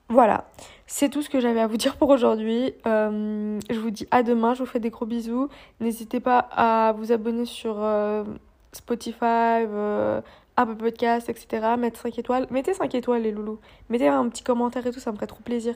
voilà. 0.08 0.44
C'est 0.86 1.08
tout 1.08 1.22
ce 1.22 1.28
que 1.28 1.40
j'avais 1.40 1.58
à 1.58 1.66
vous 1.66 1.76
dire 1.76 1.96
pour 1.96 2.08
aujourd'hui. 2.08 2.72
Euh, 2.86 3.58
je 3.68 3.80
vous 3.80 3.90
dis 3.90 4.06
à 4.12 4.22
demain. 4.22 4.54
Je 4.54 4.60
vous 4.60 4.66
fais 4.66 4.78
des 4.78 4.90
gros 4.90 5.06
bisous. 5.06 5.48
N'hésitez 5.80 6.20
pas 6.20 6.38
à 6.52 6.92
vous 6.92 7.10
abonner 7.10 7.46
sur 7.46 7.82
euh, 7.82 8.22
Spotify, 8.70 9.66
euh, 9.66 10.20
Apple 10.56 10.76
Podcast, 10.76 11.28
etc. 11.28 11.74
Mettre 11.76 11.98
5 11.98 12.16
étoiles. 12.16 12.46
Mettez 12.52 12.74
5 12.74 12.94
étoiles, 12.94 13.22
les 13.22 13.32
loulous. 13.32 13.58
Mettez 13.88 14.06
un 14.06 14.28
petit 14.28 14.44
commentaire 14.44 14.86
et 14.86 14.92
tout, 14.92 15.00
ça 15.00 15.10
me 15.10 15.16
ferait 15.16 15.26
trop 15.26 15.42
plaisir. 15.42 15.74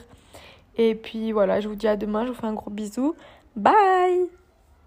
Et 0.76 0.94
puis 0.94 1.32
voilà, 1.32 1.60
je 1.60 1.66
vous 1.66 1.74
dis 1.74 1.88
à 1.88 1.96
demain. 1.96 2.24
Je 2.24 2.30
vous 2.30 2.38
fais 2.40 2.46
un 2.46 2.54
gros 2.54 2.70
bisou. 2.70 3.16
Bye 3.56 4.28